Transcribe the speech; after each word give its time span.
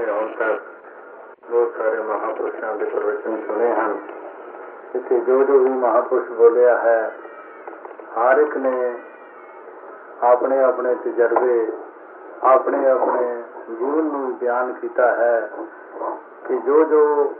ਨੇ 0.00 0.12
ਹੁਣ 0.12 0.28
ਤੱਕ 0.28 0.62
ਬਹੁਤ 1.50 1.74
ਸਾਰੇ 1.78 2.02
ਮਹਾਪੁਰਸ਼ਾਂ 2.02 2.74
ਦੇ 2.74 2.84
ਪ੍ਰਵਚਨ 2.84 3.36
ਸੁਣੇ 3.46 3.72
ਹਨ। 3.74 3.96
ਇੱਥੇ 4.94 5.18
ਜੋ 5.20 5.42
ਜੋ 5.44 5.58
ਵੀ 5.58 5.70
ਮਹਾਪੁਰਸ਼ 5.70 6.30
ਬੋਲਿਆ 6.30 6.76
ਹੈ, 6.76 7.12
ਹਰ 8.16 8.38
ਇੱਕ 8.38 8.56
ਨੇ 8.56 8.94
ਆਪਣੇ 10.22 10.62
ਆਪਣੇ 10.62 10.94
ਤਜਰਬੇ, 10.94 11.72
ਆਪਣੇ 12.42 12.88
ਆਪਣੇ 12.88 13.42
ਜੀਵਨ 13.70 14.04
ਨੂੰ 14.04 14.38
ਬਿਆਨ 14.38 14.72
ਕੀਤਾ 14.72 15.10
ਹੈ 15.12 15.50
ਕਿ 16.48 16.56
ਜੋ 16.56 16.84
ਜੋ 16.84 17.34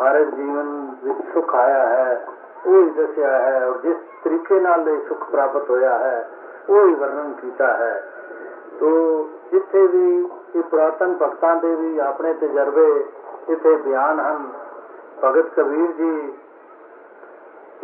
ਹਰ 0.00 0.16
ਇੱਕ 0.16 0.30
ਜੀਵਨ 0.30 0.96
ਵਿੱਚ 1.04 1.18
ਸੁਖ 1.34 1.54
ਆਇਆ 1.54 1.86
ਹੈ, 1.86 2.26
ਉਹ 2.66 2.82
ਹੀ 2.82 2.90
ਦੱਸਿਆ 2.90 3.30
ਹੈ 3.38 3.66
ਔਰ 3.66 3.78
ਜਿਸ 3.78 3.96
ਤਰੀਕੇ 4.24 4.60
ਨਾਲ 4.60 4.88
ਇਹ 4.88 5.00
ਸੁਖ 5.08 5.24
ਪ੍ਰਾਪਤ 5.30 5.70
ਹੋਇਆ 5.70 5.98
ਹੈ, 5.98 6.28
ਉਹ 6.68 6.88
ਹੀ 6.88 6.94
ਵਰਣਨ 6.94 7.32
ਕੀਤਾ 7.32 7.72
ਹੈ। 7.76 8.12
ਤੋ 8.80 8.90
ਜਿੱਥੇ 9.50 9.86
ਵੀ 9.86 10.28
ਇਹ 10.56 10.62
ਪੁਰਾਤਨ 10.62 11.14
ਭਗਤਾਂ 11.14 11.54
ਦੇ 11.56 11.74
ਵੀ 11.74 11.98
ਆਪਣੇ 11.98 12.32
ਤਜਰਬੇ 12.34 12.88
ਇੱਥੇ 13.48 13.74
ਬਿਆਨ 13.76 14.20
ਹਨ। 14.20 14.48
ਭਗਤ 15.22 15.48
ਕਬੀਰ 15.56 15.92
ਜੀ 15.92 16.32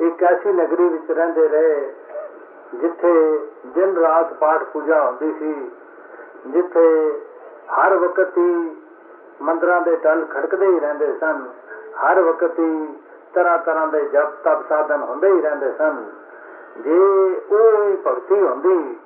ਇੱਕ 0.06 0.22
ਐਸੀ 0.22 0.52
ਨਗਰੀ 0.52 0.88
ਵਿੱਚ 0.88 1.10
ਰਹਿੰਦੇ 1.10 1.48
ਰਹੇ 1.48 1.92
ਜਿੱਥੇ 2.74 3.12
ਦਿਨ 3.66 3.96
ਰਾਤ 3.96 4.32
ਪਾਠ 4.32 4.62
ਪੂਜਾ 4.62 5.00
ਹੁੰਦੀ 5.04 5.32
ਸੀ, 5.32 5.70
ਜਿੱਥੇ 6.46 6.86
ਹਰ 7.70 7.94
ਵਕਤ 7.94 8.36
ਹੀ 8.38 8.76
ਮੰਦਰਾਂ 9.42 9.80
ਦੇ 9.80 9.96
ਟਲ 9.96 10.24
ਖੜਕਦੇ 10.24 10.66
ਹੀ 10.66 10.80
ਰਹਿੰਦੇ 10.80 11.12
ਸਨ, 11.20 11.44
ਹਰ 12.02 12.20
ਵਕਤ 12.20 12.58
ਹੀ 12.58 12.86
ਤਰ੍ਹਾਂ 13.34 13.58
ਤਰ੍ਹਾਂ 13.58 13.86
ਦੇ 13.86 14.00
ਜਪ 14.04 14.34
ਤਪ 14.44 14.68
ਸਾਧਨ 14.68 15.02
ਹੁੰਦੇ 15.02 15.28
ਹੀ 15.28 15.40
ਰਹਿੰਦੇ 15.40 15.72
ਸਨ। 15.72 16.04
ਜੇ 16.78 16.98
ਉਹ 17.50 17.82
ਹੀ 17.82 17.96
ਭਗਤੀ 18.06 18.40
ਹੁੰਦੀ 18.40 18.98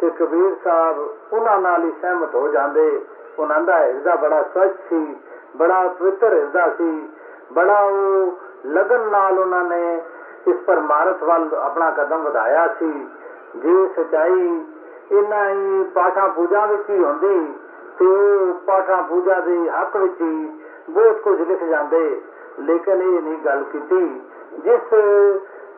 ਤੇ 0.00 0.10
ਕਬੀਰ 0.10 0.54
ਸਾਹਿਬ 0.64 0.98
ਉਹਨਾਂ 1.32 1.58
ਨਾਲ 1.60 1.84
ਹੀ 1.84 1.92
ਸਹਿਮਤ 2.02 2.34
ਹੋ 2.34 2.48
ਜਾਂਦੇ। 2.48 3.00
ਉਹਨਾਂ 3.38 3.60
ਦਾ 3.60 3.78
ਹਿਰਦਾ 3.78 4.14
ਬੜਾ 4.14 4.42
ਸੱਚ 4.54 4.72
ਸੀ, 4.88 5.16
ਬੜਾ 5.56 5.88
ਪਵਿੱਤਰ 5.88 6.34
ਹਿਰਦਾ 6.34 6.68
ਸੀ, 6.68 7.08
ਬੜਾ 7.52 7.80
ਉਹ 7.80 8.32
ਲਗਨ 8.66 9.08
ਨਾਲ 9.10 9.38
ਉਹਨਾਂ 9.38 9.64
ਨੇ 9.64 10.02
ਇਸ 10.48 10.56
ਪਰਮਾਰਥ 10.56 11.22
ਵੱਲ 11.22 11.48
ਆਪਣਾ 11.54 11.90
ਕਦਮ 11.90 12.22
ਵਧਾਇਆ 12.22 12.66
ਸੀ। 12.78 12.92
ਜੇ 13.56 13.88
ਸਚਾਈ 13.96 14.64
ਇਹਨਾਂ 15.12 15.48
ਹੀ 15.50 15.84
ਪਾਠਾਂ 15.94 16.28
ਪੂਜਾ 16.28 16.66
ਵਿੱਚ 16.66 16.90
ਹੀ 16.90 17.04
ਹੁੰਦੀ, 17.04 17.54
ਤੇ 17.98 18.06
ਉਹ 18.06 18.54
ਪਾਠਾਂ 18.66 19.02
ਪੂਜਾ 19.02 19.38
ਦੇ 19.40 19.70
ਹੱਕ 19.70 19.96
ਵਿੱਚ 19.96 20.20
ਹੀ 20.20 20.58
ਬਹੁਤ 20.90 21.20
ਕੁਝ 21.20 21.40
ਲਿਖ 21.40 21.64
ਜਾਂਦੇ। 21.64 22.20
ਲੇਕਿਨ 22.60 23.02
ਇਹ 23.02 23.22
ਨਹੀਂ 23.22 23.38
ਗੱਲ 23.38 23.62
ਕੀਤੀ। 23.62 24.22
ਜਿਸ 24.58 24.94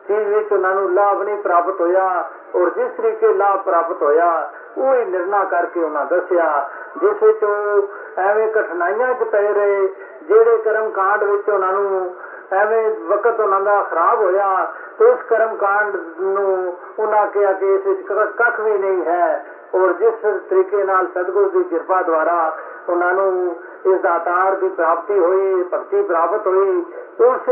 ਚੀਜ਼ 0.07 0.27
ਵਿੱਚ 0.27 0.51
ਉਹਨਾਂ 0.53 0.75
ਨੂੰ 0.75 0.93
ਲਾਭ 0.93 1.21
ਨਹੀਂ 1.21 1.37
ਪ੍ਰਾਪਤ 1.37 1.81
ਹੋਇਆ 1.81 2.29
ਔਰ 2.55 2.69
ਜਿਸ 2.69 2.91
ਤਰੀਕੇ 2.97 3.33
ਲਾਭ 3.33 3.59
ਪ੍ਰਾਪਤ 3.59 4.01
ਹੋਇਆ, 4.01 4.49
ਉਹ 4.77 4.95
ਹੀ 4.95 5.05
ਨਿਰਣਾ 5.05 5.43
ਕਰਕੇ 5.43 5.83
ਉਹਨਾਂ 5.83 6.05
ਦੱਸਿਆ, 6.05 6.69
ਜਿਸ 6.97 7.23
ਵਿੱਚ 7.23 7.43
ਉਹ 7.43 8.19
ਐਵੇਂ 8.19 8.47
ਕਠਿਨਾਈਆਂ 8.47 9.13
'ਚ 9.13 9.23
ਪਏ 9.23 9.53
ਰਹੇ, 9.53 9.87
ਜਿਹੜੇ 10.27 10.57
ਕਰਮ 10.57 10.89
ਕਾਂਡ 10.89 11.23
ਵਿੱਚ 11.23 11.49
ਉਹਨਾਂ 11.49 11.73
ਨੂੰ 11.73 12.15
ਐਵੇਂ 12.51 12.91
ਵਕਤ 12.91 13.39
ਉਹਨਾਂ 13.39 13.61
ਦਾ 13.61 13.81
ਖਰਾਬ 13.81 14.21
ਹੋਇਆ, 14.21 14.73
ਤੇ 14.99 15.05
ਉਸ 15.05 15.19
ਕਰਮ 15.29 15.55
ਕਾਂਡ 15.55 15.95
ਨੂੰ 16.21 16.77
ਉਹਨਾਂ 16.99 17.27
ਕਿਹਾ 17.27 17.51
ਕਿ 17.53 17.75
ਇਸ 17.75 17.87
ਵਿੱਚ 17.87 18.01
ਕੱਖ 18.37 18.59
ਵੀ 18.59 18.77
ਨਹੀਂ 18.77 19.05
ਹੈ। 19.05 19.45
ਔਰ 19.75 19.93
ਜਿਸ 19.93 20.13
ਤਰੀਕੇ 20.49 20.83
ਨਾਲ 20.83 21.07
ਸਤਿਗੁਰ 21.07 21.49
ਦੀ 21.49 21.63
ਕਿਰਪਾ 21.63 22.01
ਦੁਆਰਾ 22.01 22.57
ਉਹਨਾਂ 22.89 23.13
ਨੂੰ 23.13 23.55
ਇਸ 23.85 23.99
ਦਾਤਾਰ 24.01 24.55
ਦੀ 24.55 24.69
ਪ੍ਰਾਪਤੀ 24.69 25.19
ਹੋਈ, 25.19 25.63
ਭਗਤੀ 25.63 26.01
ਪ੍ਰਾਪਤ 26.01 26.47
ਹੋਈ, 26.47 26.85
ਉਸ 27.19 27.49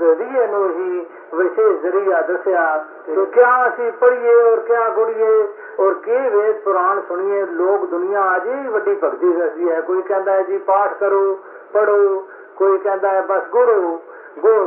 ਜ਼ਰੀਏ 0.00 0.46
ਨੂੰ 0.46 0.68
ਹੀ 0.70 1.06
ਵਿਸ਼ੇਸ਼ 1.34 1.80
ਜ਼ਰੀਆ 1.82 2.20
ਦੱਸਿਆ, 2.22 2.62
ਕਿ 3.06 3.24
ਕਿਆ 3.34 3.66
ਅਸੀਂ 3.68 3.90
ਪੜ੍ਹੀਏ 3.92 4.34
ਔਰ 4.42 4.60
ਕਿਆ 4.60 4.88
ਗੁੜੀਏ? 4.88 5.48
ਔਰ 5.80 5.94
ਕੀ 6.04 6.18
ਵੇਦ 6.30 6.60
ਪੁਰਾਣ 6.60 7.00
ਸੁਣੀਏ? 7.08 7.44
ਲੋਕ 7.52 7.84
ਦੁਨੀਆ 7.86 8.24
ਅਜੇ 8.36 8.68
ਵੱਡੀ 8.68 8.94
ਭਗਤੀ 8.94 9.32
ਦੱਸਦੀ 9.32 9.70
ਹੈ। 9.70 9.80
ਕੋਈ 9.80 10.02
ਕਹਿੰਦਾ 10.02 10.32
ਹੈ 10.32 10.42
ਜੀ 10.42 10.58
ਪਾਠ 10.58 10.94
ਕਰੋ 11.00 11.38
ਪੜੋ 11.72 12.28
ਕੋਈ 12.56 12.78
ਕਹਿੰਦਾ 12.78 13.10
ਹੈ 13.10 13.20
ਬਸ 13.22 13.42
ਗੁਰੂ 13.52 13.98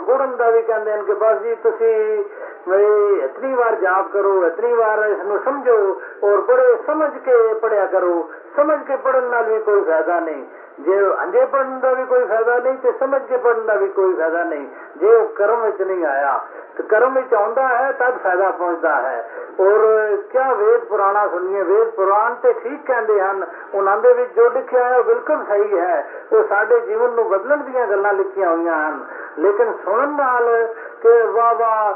ਗੁਰਨ 0.06 0.36
ਦਾ 0.38 0.50
ਵੀ 0.50 0.62
ਕਹਿੰਦੇ 0.62 0.96
ਨੇ 0.96 1.04
ਕਿ 1.04 1.14
ਬਸ 1.14 1.38
ਜੀ 1.42 1.54
ਤੁਸੀਂ 1.64 2.24
ਮੇਰੀ 2.68 3.20
ਇਤਨੀ 3.20 3.54
ਵਾਰ 3.54 3.76
ਜਾਪ 3.76 4.12
ਕਰੋ, 4.12 4.46
ਇਤਨੀ 4.46 4.74
ਵਾਰ 4.74 5.04
ਇਸ 5.10 5.24
ਨੂੰ 5.24 5.40
ਸਮਝੋ 5.46 6.02
ਔਰ 6.24 6.42
ਬੜੇ 6.42 6.76
ਸਮਝ 6.88 7.12
ਕੇ 7.26 7.54
ਪੜਿਆ 7.54 7.86
ਕਰੋ। 7.86 8.30
ਸਮਝ 8.56 8.80
ਕੇ 8.88 8.96
ਪੜਨ 8.96 9.24
ਨਾਲ 9.24 9.44
ਵੀ 9.44 9.60
ਕੋਈ 9.60 9.82
ਫਾਇਦਾ 9.82 10.20
ਨਹੀਂ। 10.20 10.44
ਜੇ 10.80 11.00
ਅੰਜੇ 11.22 11.46
ਪੜਨ 11.46 11.80
ਦਾ 11.80 11.94
ਵੀ 11.94 12.06
ਕੋਈ 12.06 12.26
ਫਾਇਦਾ 12.26 12.58
ਨਹੀਂ 12.60 12.78
ਤੇ 12.78 12.92
ਸਮਝ 12.92 13.22
ਕੇ 13.22 13.38
ਪੜਨ 13.38 13.66
ਦਾ 13.66 13.74
ਵੀ 13.74 13.88
ਕੋਈ 13.88 14.14
ਫਾਇਦਾ 14.14 14.44
ਨਹੀਂ। 14.44 14.68
ਜੇ 14.98 15.16
ਉਹ 15.16 15.28
ਕਰਮ 15.30 15.62
ਵਿੱਚ 15.62 15.82
ਨਹੀਂ 15.82 16.06
ਆਇਆ, 16.06 16.40
ਤੇ 16.78 16.84
ਕਰਮ 16.84 17.14
ਵਿੱਚ 17.14 17.34
ਆਉਂਦਾ 17.34 17.68
ਹੈ 17.68 17.92
ਤਦ 17.92 18.18
ਫਾਇਦਾ 18.18 18.52
ਪਹੁੰਚਦਾ 18.52 18.96
ਹੈ। 18.96 19.30
ਔਰ 19.60 20.18
ਕਿਆ 20.32 20.54
ਵੇਦ 20.54 20.84
ਪੁਰਾਣਾ 20.84 21.28
ਸੁਣੀਏ, 21.28 21.64
ਵੇਦ 21.64 21.90
ਪੁਰਾਣ 21.90 22.36
ਤੇ 22.36 22.54
ਠੀਕ 22.54 22.86
ਕਹਿੰਦੇ 22.86 23.22
ਹਨ, 23.22 23.46
ਉਹਨਾਂ 23.74 23.98
ਦੇ 23.98 24.14
ਵਿੱਚ 24.14 24.34
ਜੋ 24.34 24.50
ਲਿਖਿਆ 24.50 24.90
ਹੈ 24.90 24.98
ਉਹ 24.98 25.04
ਬਿਲਕੁਲ 25.04 25.44
ਸਹੀ 25.46 25.80
ਹੈ। 25.80 26.10
ਉਹ 26.32 26.44
ਸਾਡੇ 26.44 26.80
ਜੀਵਨ 26.80 27.10
ਨੂੰ 27.10 27.30
ਬਦਲਣ 27.30 27.58
ਦੀਆਂ 27.58 27.88
ਗੱਲਾਂ 27.88 28.14
ਲਿਖੀਆਂ 28.14 28.50
ਹੋਈਆਂ 28.50 28.90
ਹਨ। 28.90 29.06
ਲੇਕਿਨ 29.38 29.74
ਸੁਣਨ 29.86 30.10
ਨਾਲ 30.10 30.74
ਕਿ 31.04 31.22
ਵਾਹ 31.28 31.56
ਵਾਹ 31.56 31.94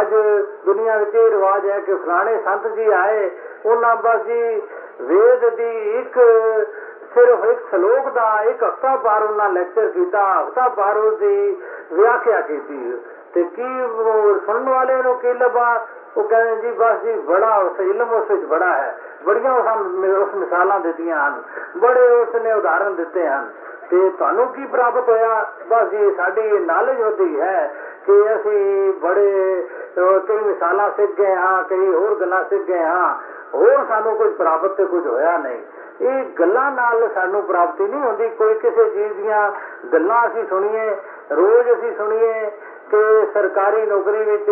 ਅੱਜ 0.00 0.14
ਦੁਨੀਆ 0.66 0.96
ਵਿੱਚ 0.96 1.14
ਇਹ 1.14 1.30
ਰਿਵਾਜ 1.30 1.68
ਹੈ 1.68 1.80
ਕਿ 1.80 1.94
ਫਲਾਣੇ 1.94 2.38
ਸੰਤ 2.44 2.66
ਜੀ 2.66 2.90
ਆਏ, 2.92 3.30
ਉਹਨਾਂ 3.66 3.96
ਬਸ 3.96 4.20
ਜੀ 4.20 4.62
ਵੇਦ 5.00 5.48
ਦੀ 5.48 5.98
ਇੱਕ, 5.98 6.18
ਸਿਰਫ 7.14 7.44
ਇੱਕ 7.44 7.60
ਸ਼ਲੋਕ 7.70 8.08
ਦਾ 8.08 8.42
ਇੱਕ 8.42 8.62
ਹਫਤਾ 8.64 8.96
ਪਾਰ 8.96 9.22
ਉਹਨਾਂ 9.22 9.48
ਲੈਕਚਰ 9.50 9.88
ਕੀਤਾ, 9.88 10.42
ਹਫਤਾ 10.42 10.68
ਪਾਰ 10.68 10.96
ਉਸ 10.96 11.18
ਦੀ 11.18 11.62
ਵਿਆਖਿਆ 11.92 12.40
ਕੀਤੀ। 12.40 12.98
ਤੇ 13.34 13.42
ਕੀ 13.44 13.66
ਸੁਣਨ 14.46 14.68
ਵਾਲੇ 14.68 15.02
ਨੂੰ 15.02 15.14
ਕੀ 15.14 15.32
ਲੱਭਾ? 15.32 15.86
ਉਹ 16.16 16.24
ਕਹਿੰਦੇ 16.24 16.56
ਜੀ, 16.56 16.70
ਬਸ 16.70 16.96
ਜੀ 16.96 17.12
ਬੜਾ 17.12 17.56
ਉਸ 17.56 17.80
ਇਲਮ 17.80 18.12
ਉਸ 18.12 18.30
ਵਿੱਚ 18.30 18.44
ਬੜਾ 18.44 18.72
ਹੈ। 18.72 18.98
ਬੜੀਆਂ 19.24 19.52
ਉਸ 19.52 20.34
ਮਿਸਾਲਾਂ 20.34 20.80
ਦਿੱਤੀਆਂ 20.80 21.28
ਹਨ। 21.28 21.42
ਬੜੇ 21.76 22.08
ਉਸ 22.08 22.34
ਨੇ 22.34 22.52
ਉਦਾਹਰਨ 22.52 22.94
ਦਿੱਤੇ 22.94 23.26
ਹਨ। 23.28 23.50
ਤੇ 23.90 24.10
ਤੁਹਾਨੂੰ 24.10 24.46
ਕੀ 24.48 24.66
ਪ੍ਰਾਪਤ 24.66 25.08
ਹੋਇਆ? 25.08 25.52
ਬਸ 25.68 25.88
ਜੀ, 25.88 26.14
ਸਾਡੀ 26.14 26.58
ਨਾਲੇਜ 26.58 27.02
ਵਧੀ 27.02 27.40
ਹੈ 27.40 27.74
ਕਿ 28.06 28.34
ਅਸੀਂ 28.34 28.92
ਬੜੇ 28.92 29.66
ਕਈ 30.28 30.36
ਮਿਸਾਲਾਂ 30.36 30.90
ਸਿੱਖ 30.90 31.12
ਗਏ 31.12 31.34
ਹਾਂ, 31.34 31.62
ਕਈ 31.62 31.94
ਹੋਰ 31.94 32.20
ਗੱਲਾਂ 32.20 32.44
ਸਿੱਖ 32.44 32.62
ਗਏ 32.62 32.82
ਹਾਂ। 32.82 33.14
ਹੋਰ 33.54 33.84
ਸਾਨੂੰ 33.88 34.16
ਕੁਝ 34.16 34.32
ਪ੍ਰਾਪਤ 34.32 34.70
ਤੇ 34.70 34.84
ਕੁਝ 34.84 35.06
ਹੋਇਆ 35.06 35.38
ਨਹੀਂ। 35.38 35.62
ਇਹ 36.00 36.24
ਗੱਲਾਂ 36.24 36.70
ਨਾਲ 36.70 37.08
ਸਾਨੂੰ 37.14 37.42
ਪ੍ਰਾਪਤੀ 37.42 37.84
ਨਹੀਂ 37.84 38.00
ਹੁੰਦੀ। 38.00 38.28
ਕੋਈ 38.28 38.54
ਕਿਸੇ 38.54 38.90
ਚੀਜ਼ 38.90 39.12
ਦੀਆਂ 39.12 39.52
ਗੱਲਾਂ 39.92 40.26
ਅਸੀਂ 40.26 40.44
ਸੁਣੀਏ, 40.46 40.96
ਰੋਜ਼ 41.32 41.72
ਅਸੀਂ 41.72 41.96
ਸੁਣੀਏ 41.96 42.50
ਕਿ 42.90 43.26
ਸਰਕਾਰੀ 43.34 43.86
ਨੌਕਰੀ 43.86 44.22
ਵਿੱਚ 44.24 44.50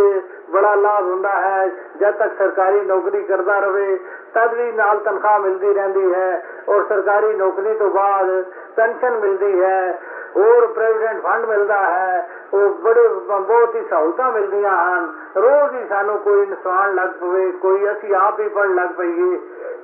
ਬੜਾ 0.51 0.75
ਲਾਭ 0.75 1.05
ਹੁੰਦਾ 1.05 1.33
ਹੈ 1.35 1.67
ਜਦ 2.01 2.15
ਤੱਕ 2.15 2.33
ਸਰਕਾਰੀ 2.39 2.81
ਨੌਕਰੀ 2.81 3.23
ਕਰਦਾ 3.23 3.59
ਰਵੇ 3.59 3.97
ਤਦ 4.35 4.55
ਵੀ 4.55 4.71
ਨਾਲ 4.73 4.99
ਤਨਖਾਹ 4.99 5.39
ਮਿਲਦੀ 5.39 5.73
ਰਹਿੰਦੀ 5.75 6.13
ਹੈ 6.15 6.43
ਔਰ 6.69 6.83
ਸਰਕਾਰੀ 6.89 7.33
ਨੌਕਰੀ 7.35 7.75
ਤੋਂ 7.75 7.91
ਬਾਅਦ 7.91 8.45
ਪੈਨਸ਼ਨ 8.77 9.17
ਮਿਲਦੀ 9.17 9.61
ਹੈ 9.61 9.99
ਹੋਰ 10.37 10.67
ਪ੍ਰੈਜ਼ੀਡੈਂਟ 10.67 11.21
ਫੰਡ 11.23 11.45
ਮਿਲਦਾ 11.47 11.79
ਹੈ 11.81 12.27
ਉਹ 12.53 12.71
ਬੜੇ 12.83 13.09
ਬਹੁਤ 13.29 13.75
ਹੀ 13.75 13.83
ਸਹੂਲਤਾਂ 13.83 14.31
ਮਿਲਦੀਆਂ 14.33 14.77
ਹਨ 14.79 15.13
ਰੋਜ਼ 15.37 15.75
ਹੀ 15.75 15.85
ਸਾਨੂੰ 15.89 16.19
ਕੋਈ 16.19 16.47
ਨੁਕਸਾਨ 16.47 16.95
ਲੱਗ 16.95 17.11
ਪਵੇ 17.21 17.51
ਕੋਈ 17.63 17.91
ਅਸੀਂ 17.93 18.15
ਆਪ 18.15 18.41
ਹੀ 18.41 18.49
ਪੜਨ 18.49 18.75
ਲੱਗ 18.75 18.89
ਪਈਏ 18.89 19.37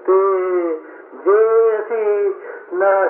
ਤੇ 0.06 0.19
ਜੇ 1.16 1.78
ਅਸੀਂ 1.78 2.33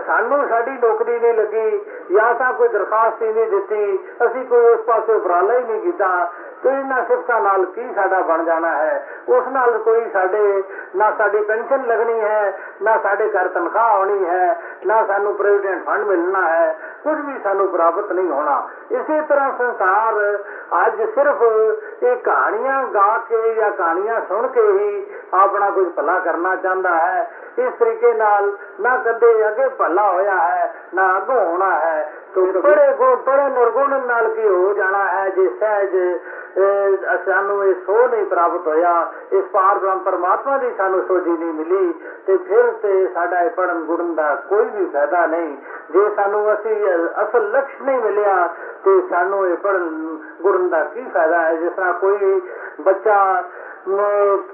ਸਾਨੂੰ 0.06 0.48
ਸਾਡੀ 0.48 0.70
ਨੌਕਰੀ 0.70 1.18
ਨਹੀਂ 1.18 1.34
ਲੱਗੀ, 1.34 1.80
ਜਾਂ 2.12 2.34
ਤਾਂ 2.34 2.52
ਕੋਈ 2.52 2.68
ਦਰਖਾਸਤ 2.68 3.22
ਹੀ 3.22 3.32
ਨਹੀਂ 3.32 3.46
ਦਿੱਤੀ, 3.46 3.98
ਅਸੀਂ 4.26 4.44
ਕੋਈ 4.44 4.64
ਉਸ 4.64 4.80
ਪਾਸੇ 4.80 5.12
ਉਪਰਾਲਾ 5.12 5.58
ਹੀ 5.58 5.64
ਨਹੀਂ 5.64 5.80
ਕੀਤਾ। 5.80 6.32
ਤੇ 6.62 6.68
ਇਹਨਾਂ 6.68 7.04
ਸਿਫਤਾਂ 7.04 7.40
ਨਾਲ 7.40 7.64
ਕੀ 7.64 7.94
ਸਾਡਾ 7.94 8.20
ਬਣ 8.20 8.44
ਜਾਣਾ 8.44 8.68
ਹੈ? 8.68 9.06
ਉਸ 9.28 9.48
ਨਾਲ 9.48 9.78
ਕੋਈ 9.78 10.10
ਸਾਡੇ, 10.10 10.62
ਨਾ 10.96 11.10
ਸਾਡੀ 11.18 11.40
ਪੈਨਸ਼ਨ 11.40 11.86
ਲੱਗਣੀ 11.86 12.20
ਹੈ, 12.20 12.58
ਨਾ 12.82 12.98
ਸਾਡੇ 12.98 13.28
ਘਰ 13.28 13.48
ਤਨਖਾਹ 13.48 13.90
ਆਉਣੀ 13.90 14.26
ਹੈ, 14.26 14.60
ਨਾ 14.86 15.06
ਸਾਨੂੰ 15.06 15.34
ਪ੍ਰੈਜ਼ੀਡੈਂਟ 15.34 15.84
ਫੰਡ 15.84 16.04
ਮਿਲਣਾ 16.04 16.48
ਹੈ, 16.48 16.76
ਕੁਝ 17.04 17.20
ਵੀ 17.20 17.38
ਸਾਨੂੰ 17.44 17.68
ਪ੍ਰਾਪਤ 17.68 18.12
ਨਹੀਂ 18.12 18.30
ਹੋਣਾ। 18.30 18.68
ਇਸੇ 18.90 19.20
ਤਰ੍ਹਾਂ 19.20 19.50
ਸੰਸਾਰ 19.58 20.38
ਅੱਜ 20.86 21.02
ਸਿਰਫ 21.14 21.42
ਇਹ 22.02 22.16
ਕਹਾਣੀਆਂ 22.16 22.84
ਗਾ 22.84 23.18
ਕੇ 23.18 23.54
ਜਾਂ 23.54 23.70
ਕਹਾਣੀਆਂ 23.70 24.20
ਸੁਣ 24.20 24.46
ਕੇ 24.46 24.72
ਹੀ 24.72 25.06
ਆਪਣਾ 25.34 25.70
ਕੁਝ 25.70 25.88
ਭਲਾ 25.88 26.18
ਕਰਨਾ 26.18 26.56
ਚਾਹੁੰਦਾ 26.56 26.90
ਹੈ। 26.90 27.30
ਇਸ 27.58 27.72
ਤਰੀਕੇ 27.78 28.12
ਨਾਲ 28.12 28.52
ਨਾ 28.80 28.96
ਕਦੇ 28.96 29.48
ਅੱਗੇ 29.48 29.68
ਭਲਾ 29.68 30.10
ਹੋਇਆ 30.12 30.34
ਹੈ, 30.34 30.74
ਨਾ 30.94 31.16
ਅੱਗੋਂ 31.16 31.46
ਹੋਣਾ 31.46 31.70
ਹੈ। 31.70 32.12
ਤੋ 32.34 32.44
ਬੜੇ 32.54 32.92
ਗੁਣ 32.96 33.14
ਬੜੇ 33.16 33.48
ਨਿਰਗੁਣ 33.50 33.94
ਨਾਲ 34.06 34.28
ਕੀ 34.28 34.46
ਹੋ 34.48 34.72
ਜਾਣਾ 34.72 35.04
ਹੈ 35.06 35.28
ਜੇ 35.28 35.48
ਸਹਿਜ 35.60 35.96
ਸਾਨੂੰ 37.26 37.64
ਇਹ 37.64 37.74
ਸੋ 37.86 38.06
ਨਹੀਂ 38.06 38.24
ਪ੍ਰਾਪਤ 38.26 38.66
ਹੋਇਆ, 38.66 38.92
ਇਸ 39.32 39.44
ਪਾਰ 39.52 39.78
ਬ੍ਰਹਮ 39.78 39.98
ਪਰਮਾਤਮਾ 39.98 40.56
ਦੀ 40.58 40.70
ਸਾਨੂੰ 40.78 41.02
ਸੋਝੀ 41.08 41.30
ਨਹੀਂ 41.30 41.52
ਮਿਲੀ, 41.54 41.92
ਤੇ 42.26 42.36
ਫਿਰ 42.38 42.70
ਤੇ 42.82 43.06
ਸਾਡਾ 43.14 43.40
ਇਹ 43.40 43.50
ਪੜਨ 43.50 43.80
ਗੁਰਨ 43.84 44.14
ਦਾ 44.14 44.34
ਕੋਈ 44.48 44.68
ਵੀ 44.68 44.86
ਫਾਇਦਾ 44.86 45.26
ਨਹੀਂ। 45.26 45.56
ਜੇ 45.90 46.08
ਸਾਨੂੰ 46.16 46.52
ਅਸੀਂ 46.54 46.76
ਅਸਲ 47.22 47.50
ਲਕਸ਼ 47.50 47.82
ਨਹੀਂ 47.82 48.00
ਮਿਲਿਆ, 48.00 48.48
ਤੇ 48.84 49.00
ਸਾਨੂੰ 49.10 49.46
ਇਹ 49.48 49.56
ਪੜਨ 49.56 49.88
ਗੁਰਨ 50.42 50.68
ਦਾ 50.68 50.82
ਕੀ 50.84 51.04
ਫਾਇਦਾ 51.14 51.42
ਹੈ? 51.42 51.54
ਜਿਸ 51.54 51.72
ਤਰ੍ਹਾਂ 51.72 51.92
ਕੋਈ 51.94 52.40
ਬੱਚਾ 52.80 53.42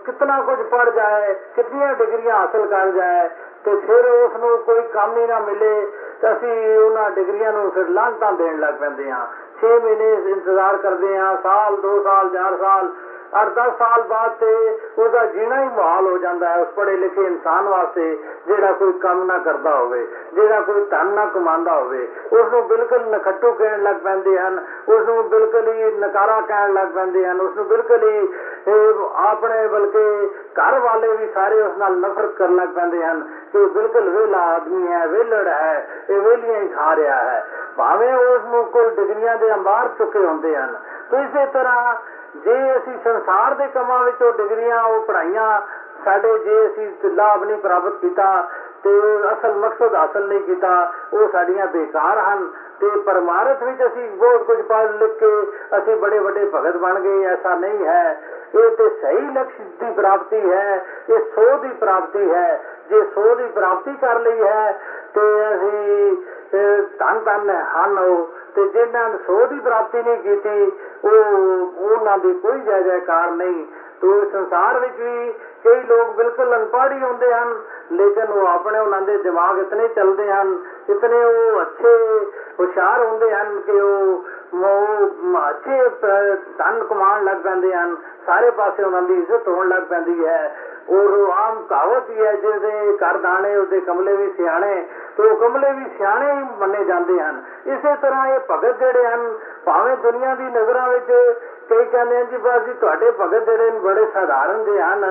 ਕਿਤਨਾ 0.05 0.41
ਕੁਝ 0.43 0.59
ਪੜ 0.67 0.89
ਜਾਏ 0.91 1.35
ਕਿੰਨੀਆਂ 1.57 1.95
ਡਿਗਰੀਆਂ 1.95 2.35
ਹਾਸਲ 2.35 2.67
ਕਰ 2.67 2.91
ਜਾਏ 2.91 3.29
ਤੇ 3.67 3.75
ਫਿਰ 3.77 4.07
ਉਸ 4.07 4.37
ਨੂੰ 4.37 4.57
ਕੋਈ 4.59 4.83
ਕੰਮ 4.93 5.17
ਹੀ 5.17 5.27
ਨਾ 5.27 5.39
ਮਿਲੇ, 5.41 5.87
ਤਾਂ 6.21 6.33
ਅਸੀਂ 6.33 6.79
ਉਹਨਾਂ 6.79 7.11
ਡਿਗਰੀਆਂ 7.11 7.53
ਨੂੰ 7.53 7.71
ਫਿਰ 7.71 7.89
ਲਾਂਤਾਂ 7.91 8.33
ਦੇਣ 8.33 8.59
ਲੱਗ 8.61 8.75
ਪੈਂਦੇ 8.81 9.11
ਹਾਂ। 9.11 9.27
6 9.61 9.75
ਮਹੀਨੇ 9.81 10.13
ਇੰਤਜ਼ਾਰ 10.31 10.77
ਕਰਦੇ 10.77 11.17
ਹਾਂ, 11.19 11.37
ਸਾਲ 11.43 11.77
2 11.83 11.99
ਸਾਲ 12.05 12.29
4 12.31 12.57
ਸਾਲ 12.57 12.89
8-10 13.33 13.71
ਸਾਲ 13.79 14.03
ਬਾਅਦ 14.03 14.35
ਤੇ 14.41 14.51
ਉਹਦਾ 14.99 15.25
ਜੀਣਾ 15.27 15.61
ਹੀ 15.63 15.69
ਮੁਹਾਲ 15.69 16.07
ਹੋ 16.07 16.19
ਜਾਂਦਾ 16.19 16.49
ਹੈ, 16.49 16.61
ਉਸ 16.61 16.69
ਪੜੇ 16.75 16.97
ਲਿਖੇ 16.97 17.23
ਇਨਸਾਨ 17.23 17.69
ਵਾਸਤੇ 17.69 18.05
ਜਿਹੜਾ 18.47 18.71
ਕੋਈ 18.73 18.93
ਕੰਮ 19.03 19.25
ਨਾ 19.25 19.39
ਕਰਦਾ 19.39 19.75
ਹੋਵੇ, 19.77 20.07
ਜਿਹੜਾ 20.35 20.61
ਕੋਈ 20.61 20.85
ਧਨ 20.91 21.07
ਨਾ 21.07 21.25
ਕਮਾਉਂਦਾ 21.27 21.75
ਹੋਵੇ 21.75 22.07
ਉਸ 22.33 22.53
ਨੂੰ 22.53 22.67
ਬਿਲਕੁਲ 22.69 23.09
ਨਖੱਟੂ 23.11 23.53
ਕਹਿਣ 23.53 23.83
ਲੱਗ 23.83 23.97
ਪੈਂਦੇ 23.97 24.39
ਹਨ 24.39 24.65
ਉਸ 24.89 25.09
ਨੂੰ 25.09 25.29
ਬਿਲਕੁਲ 25.29 25.73
ਹੀ 25.73 25.91
ਨਕਾਰਾ 25.99 26.41
ਕਹਿਣ 26.41 26.73
ਲੱਗ 26.73 26.89
ਪੈਂਦੇ 26.89 27.27
ਹਨ 27.27 27.41
ਉਸ 27.41 27.57
ਨੂੰ 27.57 27.67
ਬਿਲਕੁਲ 27.69 28.09
ਹੀ 28.11 28.29
ਆਪਣੇ 29.27 29.67
ਬਲਕਿ 29.69 30.05
ਘਰ 30.59 30.79
ਵਾਲੇ 30.79 31.13
ਵੀ 31.17 31.27
ਸਾਰੇ 31.35 31.61
ਉਸ 31.63 31.77
ਨਾਲ 31.79 31.97
ਨਫ਼ਰਤ 31.97 32.33
ਕਰਨ 32.33 32.57
ਲੱਗ 32.57 32.69
ਪੈਂਦੇ 32.69 33.05
ਹਨ। 33.05 33.27
ਕਿ 33.57 33.65
ਬਿਲਕੁਲ 33.67 34.09
ਵੇਲਾ 34.11 34.39
ਆਦਮੀ 34.39 34.93
ਹੈ 34.93 35.07
ਵੇਲੜ 35.07 35.47
ਹੈ, 35.49 35.89
ਇਹ 36.11 36.21
ਵੇਲੀਆਂ 36.21 36.61
ਹੀ 36.61 36.69
ਖਾ 36.69 36.97
ਰਿਹਾ 36.97 37.17
ਹੈ। 37.17 37.47
ਭਾਵੇਂ 37.77 38.15
ਉਸ 38.15 38.43
ਨੂੰ 38.45 38.65
ਕੋਈ 38.65 38.91
ਡਿਗਰੀਆਂ 38.91 39.37
ਦੇ 39.37 39.53
ਅੰਬਾਰ 39.53 39.89
ਚੁੱਕੇ 39.99 40.19
ਹੁੰਦੇ 40.19 40.57
ਹਨ, 40.57 40.77
ਤੇ 41.11 41.17
ਇਸੇ 41.17 41.47
ਤਰ੍ਹਾਂ 41.47 41.95
ਜੇ 42.37 42.77
ਅਸੀਂ 42.77 42.99
ਸੰਸਾਰ 43.05 43.55
ਦੇ 43.55 43.67
ਕੰਮਾਂ 43.67 44.05
ਵਿੱਚ 44.05 44.23
ਉਹ 44.23 44.33
ਡਿਗਰੀਆਂ, 44.33 44.83
ਉਹ 44.83 45.01
ਪੜ੍ਹਾਈਆਂ, 45.01 45.61
ਸਾਡੇ 46.05 46.39
ਜੇ 46.39 46.67
ਅਸੀਂ 46.67 47.11
ਲਾਭ 47.11 47.45
ਨਹੀਂ 47.45 47.59
ਪ੍ਰਾਪਤ 47.59 47.93
ਕੀਤਾ, 47.93 48.49
ਤੇ 48.85 48.91
ਅਸਲ 49.33 49.55
ਮਕਸਦ 49.55 49.95
ਹਾਸਲ 49.95 50.29
ਨਹੀਂ 50.29 50.41
ਕੀਤਾ, 50.41 50.93
ਉਹ 51.13 51.29
ਸਾਡੀਆਂ 51.29 51.67
ਬੇਕਾਰ 51.67 52.19
ਹਨ। 52.19 52.49
ਤੇ 52.81 52.91
ਪਰਮਾਰਥ 52.91 53.63
ਵਿੱਚ 53.63 53.87
ਅਸੀਂ 53.87 54.11
ਬਹੁਤ 54.11 54.43
ਕੁਝ 54.43 54.63
ਪੜ੍ਹ 54.63 54.93
ਲਿਖ 54.93 55.19
ਕੇ 55.19 55.43
ਅਸੀਂ 55.79 55.97
ਬੜੇ 55.97 56.19
ਵੱਡੇ 56.19 56.51
ਭਗਤ 56.55 56.77
ਬਣ 56.77 57.01
ਗਏ, 57.01 57.25
ਐਸਾ 57.25 57.55
ਨਹੀਂ 57.55 57.87
ਹੈ। 57.87 58.21
ਇਹ 58.57 58.71
ਤੇ 58.71 58.89
ਸਹੀ 58.89 59.21
ਲਕਸ਼ 59.21 59.61
ਦੀ 59.61 59.91
ਪ੍ਰਾਪਤੀ 59.97 60.53
ਹੈ, 60.53 60.87
ਇਹ 61.11 61.19
ਸੋ 61.19 61.59
ਦੀ 61.59 61.69
ਪ੍ਰਾਪਤੀ 61.69 62.31
ਹੈ। 62.31 62.65
ਜੇ 62.91 63.03
ਸੋ 63.15 63.35
ਦੀ 63.35 63.47
ਪ੍ਰਾਪਤੀ 63.47 63.97
ਕਰ 64.01 64.21
ਲਈ 64.21 64.43
ਹੈ, 64.43 64.81
ਤੇ 65.15 65.21
ਅਸੀਂ 65.55 66.17
ਧੰਨ 66.99 67.19
ਧੰਨ 67.25 67.51
ਹਨ 67.51 67.99
ਉਹ। 67.99 68.29
ਤੇ 68.55 68.69
ਜਿਨ੍ਹਾਂ 68.69 69.11
ਨੇ 69.11 69.19
ਸੋ 69.27 69.47
ਦੀ 69.47 69.61
ਪ੍ਰਾਪਤੀ 69.61 70.03
ਨਹੀਂ 70.03 70.19
ਕੀਤੀ, 70.19 70.73
ਉਹ, 71.05 71.27
ਉਹਨਾਂ 71.83 72.19
ਦੀ 72.19 72.33
ਕੋਈ 72.35 72.61
ਜੈ 72.61 72.81
ਜੈਕਾਰ 72.81 73.31
ਨਹੀਂ। 73.31 73.67
ਤੋ 74.01 74.25
ਸੰਸਾਰ 74.33 74.79
ਵਿੱਚ 74.79 75.01
ਵੀ 75.01 75.33
ਕਈ 75.65 75.83
ਲੋਕ 75.83 76.17
ਬਿਲਕੁਲ 76.17 76.55
ਅਨਪੜ੍ਹ 76.57 76.93
ਹੀ 76.95 77.03
ਹੁੰਦੇ 77.03 77.33
ਹਨ, 77.35 77.55
ਲੇਕਿਨ 77.93 78.33
ਉਹ 78.33 78.47
ਆਪਣੇ 78.47 78.79
ਉਹਨਾਂ 78.79 79.03
ਦੇ 79.03 79.17
ਦਿਮਾਗ 79.19 79.59
ਇਤਨੇ 79.59 79.89
ਚੱਲਦੇ 79.89 80.33
ਹਨ, 80.33 80.57
ਇਤਨੇ 80.91 81.25
ਉਹ 81.25 81.61
ਅੱਛੇ, 81.63 82.19
ਹੁਸ਼ਿਆਰ 82.61 83.05
ਹੁੰਦੇ 83.05 83.35
ਹਨ 83.35 83.61
ਕਿ 83.61 83.81
ਉਹ 83.81 84.25
ਉਹ 84.55 85.49
ਅੱਛੇ 85.51 85.89
ਧਨ 86.59 86.85
ਕਮਾਉਣ 86.85 87.25
ਲੱਗ 87.25 87.37
ਪੈਂਦੇ 87.37 87.75
ਹਨ, 87.75 87.97
ਸਾਰੇ 88.27 88.51
ਪਾਸੇ 88.51 88.83
ਉਹਨਾਂ 88.83 89.03
ਦੀ 89.03 89.15
ਇੱਜ਼ਤ 89.15 89.49
ਹੋਣ 89.49 89.69
ਲੱਗ 89.69 89.83
ਪੈਂਦੀ 89.83 90.27
ਹੈ। 90.27 90.57
ਔਰ 90.91 91.33
ਆਮ 91.37 91.63
ਕਹਾਵਤ 91.63 92.11
ਹੀ 92.11 92.27
ਹੈ, 92.27 92.33
ਜਿਹਦੇ 92.33 92.97
ਕਰ 92.97 93.17
ਦਾਣੇ, 93.17 93.57
ਉਹਦੇ 93.57 93.81
ਕਮਲੇ 93.81 94.17
ਵੀ 94.17 94.31
ਸਿਆਣੇ, 94.37 94.87
ਤੇ 95.17 95.23
ਉਹ 95.23 95.37
ਕਮਲੇ 95.37 95.73
ਵੀ 95.73 95.85
ਸਿਆਣੇ 95.99 96.33
ਹੀ 96.33 96.45
ਮੰਨੇ 96.59 96.85
ਜਾਂਦੇ 96.85 97.21
ਹਨ। 97.21 97.43
ਇਸੇ 97.67 97.95
ਤਰ੍ਹਾਂ 98.03 98.27
ਇਹ 98.27 98.41
ਭਗਤ 98.51 98.79
ਜਿਹੜੇ 98.79 99.07
ਹਨ, 99.07 99.35
ਭਾਵੇਂ 99.65 99.97
ਦੁਨੀਆ 99.97 100.35
ਦੀ 100.35 100.45
ਨਜ਼ਰਾਂ 100.45 100.89
ਵਿੱਚ 100.89 101.41
ਕਈ 101.69 101.85
ਕਹਿੰਦੇ 101.85 102.17
ਹਨ 102.19 102.27
ਜੀ 102.27 102.37
ਬਸ 102.37 102.63
ਜੀ 102.63 102.73
ਤੁਹਾਡੇ 102.73 103.11
ਭਗਤ 103.11 103.45
ਜਿਹੜੇ 103.45 103.71
ਨੇ 103.71 103.79
ਬੜੇ 103.79 104.05
ਸਧਾਰਨ 104.07 104.65
ਦੇ 104.65 104.81
ਹਨ। 104.81 105.05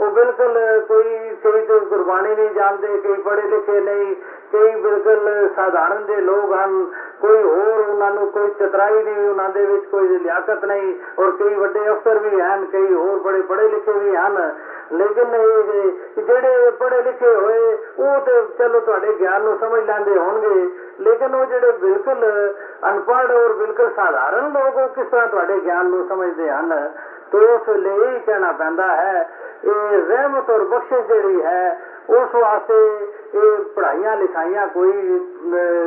ਉਹ 0.00 0.10
ਬਿਲਕੁਲ 0.10 0.58
ਕੋਈ 0.88 1.18
ਕਈ 1.44 1.66
ਕੋਈ 1.66 1.80
ਗੁਰਬਾਣੀ 1.80 2.34
ਨਹੀਂ 2.34 2.50
ਜਾਣਦੇ, 2.50 2.88
ਕਈ 2.98 3.14
ਪੜ੍ਹੇ 3.14 3.42
ਲਿਖੇ 3.42 3.80
ਨਹੀਂ, 3.80 4.14
ਕਈ 4.52 4.74
ਬਿਲਕੁਲ 4.80 5.48
ਸਧਾਰਨ 5.56 6.04
ਦੇ 6.06 6.20
ਲੋਕ 6.20 6.52
ਹਨ। 6.52 6.84
ਕੋਈ 7.20 7.42
ਹੋਰ 7.42 7.80
ਉਹਨਾਂ 7.80 8.10
ਨੂੰ 8.10 8.30
ਕੋਈ 8.30 8.50
ਚਤਰਾਈ 8.50 9.02
ਨਹੀਂ, 9.02 9.28
ਉਹਨਾਂ 9.28 9.48
ਦੇ 9.48 9.64
ਵਿੱਚ 9.66 9.84
ਕੋਈ 9.84 10.08
ਲਿਆਕਤ 10.08 10.64
ਨਹੀਂ। 10.64 10.94
ਔਰ 11.18 11.30
ਕਈ 11.30 11.54
ਵੱਡੇ 11.54 11.88
ਅਫਸਰ 11.90 12.18
ਵੀ 12.18 12.40
ਹਨ, 12.40 12.64
ਕਈ 12.64 12.94
ਹੋਰ 12.94 13.18
ਬੜੇ 13.18 13.40
ਪੜ੍ਹੇ 13.40 13.68
ਲਿਖੇ 13.68 13.92
ਵੀ 13.92 14.16
ਹਨ। 14.16 14.56
ਲੇਕਿਨ 14.92 15.34
ਇਹ 15.34 16.22
ਜਿਹੜੇ 16.22 16.70
ਪੜ੍ਹੇ 16.70 17.02
ਲਿਖੇ 17.02 17.34
ਹੋਏ, 17.34 17.78
ਉਹ 17.98 18.20
ਤੇ 18.20 18.42
ਚਲੋ 18.58 18.80
ਤੁਹਾਡੇ 18.80 19.12
ਗਿਆਨ 19.12 19.42
ਨੂੰ 19.42 19.58
ਸਮਝ 19.58 19.84
ਲੈਂਦੇ 19.84 20.18
ਹੋਣਗੇ। 20.18 20.70
ਲੇਕਿਨ 21.00 21.34
ਉਹ 21.34 21.46
ਜਿਹੜੇ 21.46 21.72
ਬਿਲਕੁਲ 21.72 22.52
ਅਨਪੜ੍ਹ 22.90 23.32
ਔਰ 23.32 23.52
ਬਿਲਕੁਲ 23.52 23.90
ਸਧਾਰਨ 23.90 24.52
ਲੋਕ, 24.52 24.76
ਉਹ 24.76 24.88
ਕਿਸ 24.88 25.06
ਤਰ੍ਹਾਂ 25.06 25.28
ਤੁਹਾਡੇ 25.28 25.60
ਗਿਆਨ 25.60 25.86
ਨੂੰ 25.86 26.08
ਸਮਝਦੇ 26.08 26.50
ਹਨ? 26.50 26.92
ਤੋ 27.32 27.38
ਉਸ 27.38 27.68
ਲਈ 27.68 28.06
ਹੀ 28.06 28.18
ਕਹਿਣਾ 28.18 28.52
ਪੈਂਦਾ 28.52 28.96
ਹੈ, 28.96 29.28
ਇਹ 29.64 30.02
ਰਹਿਮਤ 30.08 30.50
ਔਰ 30.50 30.64
ਬਖਸ਼ਿਸ਼ 30.64 31.06
ਜਿਹੜੀ 31.06 31.42
ਹੈ, 31.42 31.80
ਉਸ 32.10 32.34
ਵਾਸਤੇ 32.34 33.06
ਇਹ 33.34 33.64
ਪੜ੍ਹਾਈਆਂ 33.74 34.16
ਲਿਖਾਈਆਂ 34.16 34.66
ਕੋਈ 34.66 35.18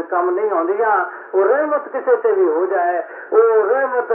ਕੰਮ 0.10 0.30
ਨਹੀਂ 0.32 0.52
ਆਉਂਦੀਆਂ। 0.52 1.06
ਉਹ 1.34 1.46
ਰਹਿਮਤ 1.46 1.88
ਕਿਸੇ 1.88 2.16
ਤੇ 2.16 2.32
ਵੀ 2.32 2.48
ਹੋ 2.48 2.66
ਜਾਏ। 2.66 3.02
ਉਹ 3.34 3.70
ਰਹਿਮਤ 3.70 4.12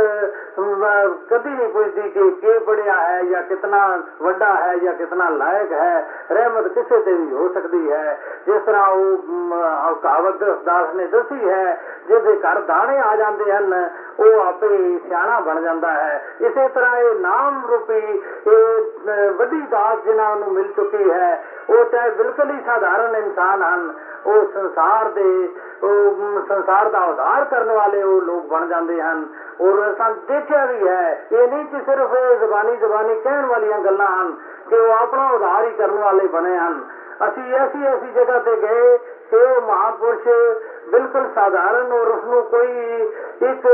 ਕਦੀ 1.31 1.51
ਨਹੀਂ 1.51 1.69
ਪੁੱਛਦੀ 1.69 2.09
ਕਿ 2.11 2.31
ਕੀ 2.33 2.59
ਪੜਿਆ 2.59 2.97
ਹੈ 2.99 3.23
ਜਾਂ 3.23 3.43
ਕਿਤਨਾ 3.43 3.81
ਵੱਡਾ 4.23 4.55
ਹੈ 4.57 4.77
ਜਾਂ 4.77 4.93
ਕਿਤਨਾ 4.95 5.29
ਲਾਇਕ 5.31 5.73
ਹੈ। 5.73 6.09
ਰਹਿਮਤ 6.33 6.69
ਕਿਸੇ 6.69 7.01
ਤੇ 7.01 7.13
ਵੀ 7.13 7.33
ਹੋ 7.33 7.49
ਸਕਦੀ 7.55 7.91
ਹੈ। 7.93 8.19
ਜਿਸ 8.47 8.63
ਤਰ੍ਹਾਂ 8.63 8.87
ਉਹ 8.89 9.95
ਕਹਾਵਤ 9.95 10.45
ਦਾਸ 10.65 10.95
ਨੇ 10.95 11.07
ਦੱਸੀ 11.07 11.49
ਹੈ, 11.49 11.81
ਜਿਹਦੇ 12.09 12.37
ਘਰ 12.37 12.61
ਦਾਣੇ 12.61 12.99
ਆ 12.99 13.17
ਜਾਂਦੇ 13.17 13.53
ਹਨ, 13.53 13.89
ਉਹ 14.21 14.41
ਆਪੇ 14.41 14.99
ਸਿਆਣਾ 15.09 15.41
ਬਣ 15.41 15.61
ਜਾਂਦਾ 15.63 15.93
ਹੈ। 15.93 16.25
ਇਸੇ 16.41 16.69
ਤਰ੍ਹਾਂ 16.69 16.97
ਇਹ 16.97 17.15
ਨਾਮ 17.21 17.63
ਰੂਪੀ 17.71 18.23
ਇਹ 18.47 19.31
ਵੱਡੀ 19.31 19.61
ਦਾਤ 19.71 20.05
ਜਿਨ੍ਹਾਂ 20.05 20.37
ਨੂੰ 20.37 20.53
ਮਿਲ 20.53 20.73
ਚੁੱਕੀ 20.73 21.11
ਹੈ, 21.11 21.45
ਉਹ 21.71 21.85
ਚਾਹੇ 21.85 22.11
ਬਿਲਕੁਲ 22.11 22.51
ਹੀ 22.51 22.63
ਸਾਧਾਰਨ 22.67 23.16
ਇਨਸਾਨ 23.17 23.63
ਹਨ, 23.63 23.93
ਉਹ 24.27 24.45
ਸੰਸਾਰ 24.55 25.09
ਦੇ, 25.09 25.49
ਉਹ 25.83 26.41
ਸੰਸਾਰ 26.49 26.89
ਦਾ 26.89 26.99
ਉਧਾਰ 26.99 27.45
ਕਰਨ 27.45 27.71
ਵਾਲੇ 27.71 28.03
ਉਹ 28.03 28.23
ਲੋਕ 28.23 28.47
ਬਣ 28.47 28.67
ਜਾਂਦੇ 28.67 29.01
ਹਨ। 29.03 29.27
ਔਰ 29.61 29.91
ਅਸਾਂ 29.91 30.11
ਦੇਖਿਆ 30.29 30.65
ਵੀ 30.67 30.89
ਹੈ, 30.89 31.27
ਇਹ 31.33 31.49
ਨਹੀਂ 31.49 31.65
ਕਿ 31.65 31.81
ਸਿਰਫ 31.87 32.15
ਇਹ 32.15 32.37
ਜ਼ਬਾਨੀ 32.37 32.77
ਜ਼ਬਾਨੀ 32.77 33.15
ਕਹਿਣ 33.15 33.47
ਵਾਲੀਆਂ 33.47 33.79
ਗੱਲਾਂ 33.79 34.07
ਹਨ 34.07 34.35
ਕਿ 34.69 34.77
ਉਹ 34.77 34.93
ਆਪਣਾ 34.93 35.31
ਉਧਾਰ 35.31 35.65
ਹੀ 35.65 35.71
ਕਰਨ 35.71 35.99
ਵਾਲੇ 35.99 36.27
ਬਣੇ 36.27 36.57
ਹਨ। 36.57 36.85
ਅਸੀਂ 37.29 37.55
ਐਸੀ 37.55 37.85
ਐਸੀ 37.87 38.13
ਜਗ੍ਹਾ 38.13 38.39
ਤੇ 38.39 38.57
ਗਏ 38.57 38.99
ਕਿ 39.31 39.37
ਉਹ 39.37 39.61
ਮਹਾਪੁਰਸ਼ 39.63 40.29
ਬਿਲਕੁਲ 40.89 41.29
ਸਾਧਾਰਨ 41.35 41.93
ਔਰ 41.93 42.09
ਉਸ 42.09 42.25
ਨੂੰ 42.25 42.43
ਕੋਈ 42.43 43.09
ਇੱਕ 43.43 43.67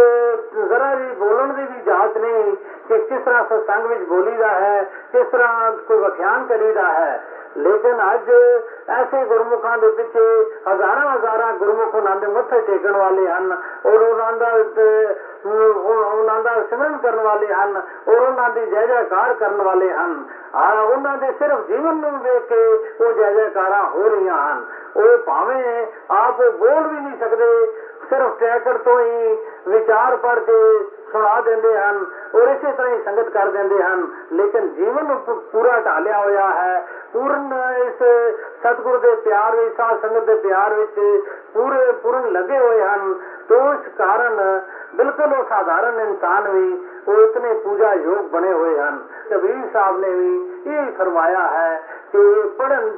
ਜ਼ਰਾ 0.69 0.95
ਵੀ 0.95 1.06
ਬੋਲਣ 1.15 1.53
ਦੀ 1.53 1.62
ਵੀ 1.62 1.81
ਜਾਂਚ 1.81 2.17
ਨਹੀਂ 2.17 2.56
ਕਿ 2.88 2.99
ਕਿਸ 2.99 3.23
ਤਰ੍ਹਾਂ 3.25 3.45
ਸਤਸੰਗ 3.45 3.87
ਵਿੱਚ 3.87 4.00
ਬੋਲੀਦਾ 4.00 4.49
ਹੈ, 4.49 4.83
ਕਿਸ 5.12 5.27
ਤਰ੍ਹਾਂ 5.27 5.73
ਕੋਈ 5.73 5.99
ਵਿਖਿਆਨ 5.99 6.45
ਕਰੀਦਾ 6.45 6.83
ਹੈ। 6.83 7.23
ਲੇਕਿਨ 7.56 8.00
ਅੱਜ 8.14 8.31
ਐਸੇ 8.88 9.25
ਗੁਰਮੁਖਾਂ 9.25 9.78
ਦੇ 9.78 9.90
ਪਿੱਛੇ 9.90 10.20
ਹਜ਼ਾਰਾਂ 10.69 11.16
ਹਜ਼ਾਰਾਂ 11.16 11.52
ਗੁਰਮੁਖ 11.52 11.94
ਉਹਨਾਂ 11.94 12.16
ਦੇ 12.16 12.26
ਮੱਥੇ 12.26 12.60
ਟੇਕਣ 12.60 12.96
ਵਾਲੇ 12.96 13.28
ਹਨ, 13.28 13.52
ਔਰ 13.87 14.02
ਉਹਨਾਂ 14.02 14.32
ਦਾ 14.32 14.52
ਉਹਨਾਂ 15.46 16.40
ਦਾ 16.43 16.62
ਸਿਮਰਨ 16.70 16.96
ਕਰਨ 16.96 17.20
ਵਾਲੇ 17.20 17.46
ਹਨ, 17.46 17.82
ਔਰ 18.08 18.14
ਉਹਨਾਂ 18.14 18.50
ਦੀ 18.50 18.66
ਜੈ 18.66 18.87
ਜੈਕਾਰ 18.87 19.34
ਕਰਨ 19.34 19.62
ਵਾਲੇ 19.62 19.93
ਹਨ। 19.93 20.25
ਆ, 20.54 20.81
ਉਹਨਾਂ 20.81 21.16
ਦੇ 21.19 21.32
ਸਿਰਫ 21.32 21.66
ਜੀਵਨ 21.66 21.96
ਨੂੰ 21.96 22.22
ਵੇਖ 22.22 22.43
ਕੇ 22.43 22.66
ਉਹ 23.04 23.12
ਜੈ 23.12 23.32
ਜੈਕਾਰਾਂ 23.32 23.82
ਹੋ 23.84 24.08
ਰਹੀਆਂ 24.08 24.34
ਹਨ। 24.34 24.64
ਉਹ 24.96 25.19
ਭਾਵੇਂ 25.19 25.87
ਆਪ 26.10 26.43
ਬੋਲ 26.43 26.87
ਵੀ 26.88 27.00
ਨਹੀਂ 27.00 27.19
ਸਕਦੇ 27.19 27.66
ਸਿਰਫ 28.10 28.38
ਟੈਕਰ 28.40 28.78
ਤੋਂ 28.78 28.99
ਹੀ 29.00 29.37
ਵਿਚਾਰ 29.69 30.16
ਪੜ 30.16 30.38
ਕੇ 30.38 30.56
ਸੁਣਾ 31.12 31.40
ਦਿੰਦੇ 31.40 31.76
ਹਨ 31.78 32.04
ਔਰ 32.34 32.49
ਇਸੇ 32.49 32.72
ਤਰ੍ਹਾਂ 32.72 32.94
ਹੀ 32.94 33.02
ਸੰਗਤ 33.02 33.28
ਕਰ 33.28 33.46
ਦਿੰਦੇ 33.46 33.82
ਹਨ। 33.82 34.06
ਲੇਕਿਨ 34.32 34.69
ਜੀਵਨ 34.69 35.14
ਪੂਰਾ 35.52 35.81
ਢਾਲਿਆ 35.81 36.19
ਹੋਇਆ 36.19 36.49
ਹੈ। 36.50 36.87
ਪੂਰਨ 37.12 37.52
ਇਸ 37.78 38.02
ਸਤਿਗੁਰ 38.61 38.99
ਦੇ 38.99 39.14
ਪਿਆਰ 39.14 39.56
ਵਿੱਚ, 39.56 39.76
ਸਾਧ 39.76 40.00
ਸੰਗਤ 40.02 40.25
ਦੇ 40.25 40.35
ਪਿਆਰ 40.37 40.75
ਵਿੱਚ 40.75 41.00
ਪੂਰੇ, 41.54 41.92
ਪੂਰਨ 41.92 42.32
ਲੱਗੇ 42.32 42.59
ਹੋਏ 42.59 42.82
ਹਨ। 42.82 43.14
ਤੋਂ 43.49 43.75
ਇਸ 43.75 43.88
ਕਾਰਨ 43.99 44.61
ਬਿਲਕੁਲ 44.94 45.32
ਉਹ 45.32 45.44
ਸਾਧਾਰਨ 45.44 46.00
ਇਨਸਾਨ 46.00 46.49
ਵੀ 46.49 46.87
ਉਹ 47.09 47.21
ਇਤਨੇ 47.21 47.52
ਪੂਜਾ 47.54 47.92
ਯੋਗ 47.92 48.30
ਬਣੇ 48.30 48.52
ਹੋਏ 48.52 48.78
ਹਨ। 48.78 48.99
ਕਬੀਰ 49.30 49.68
ਸਾਹਿਬ 49.73 49.99
ਨੇ 49.99 50.11
ਵੀ 50.11 50.32
ਇਹ 50.66 50.92
ਫਰਮਾਇਆ 50.92 51.47
ਹੈ 51.49 51.82
ਕਿ 52.12 52.23
ਪੜਨ 52.59 52.88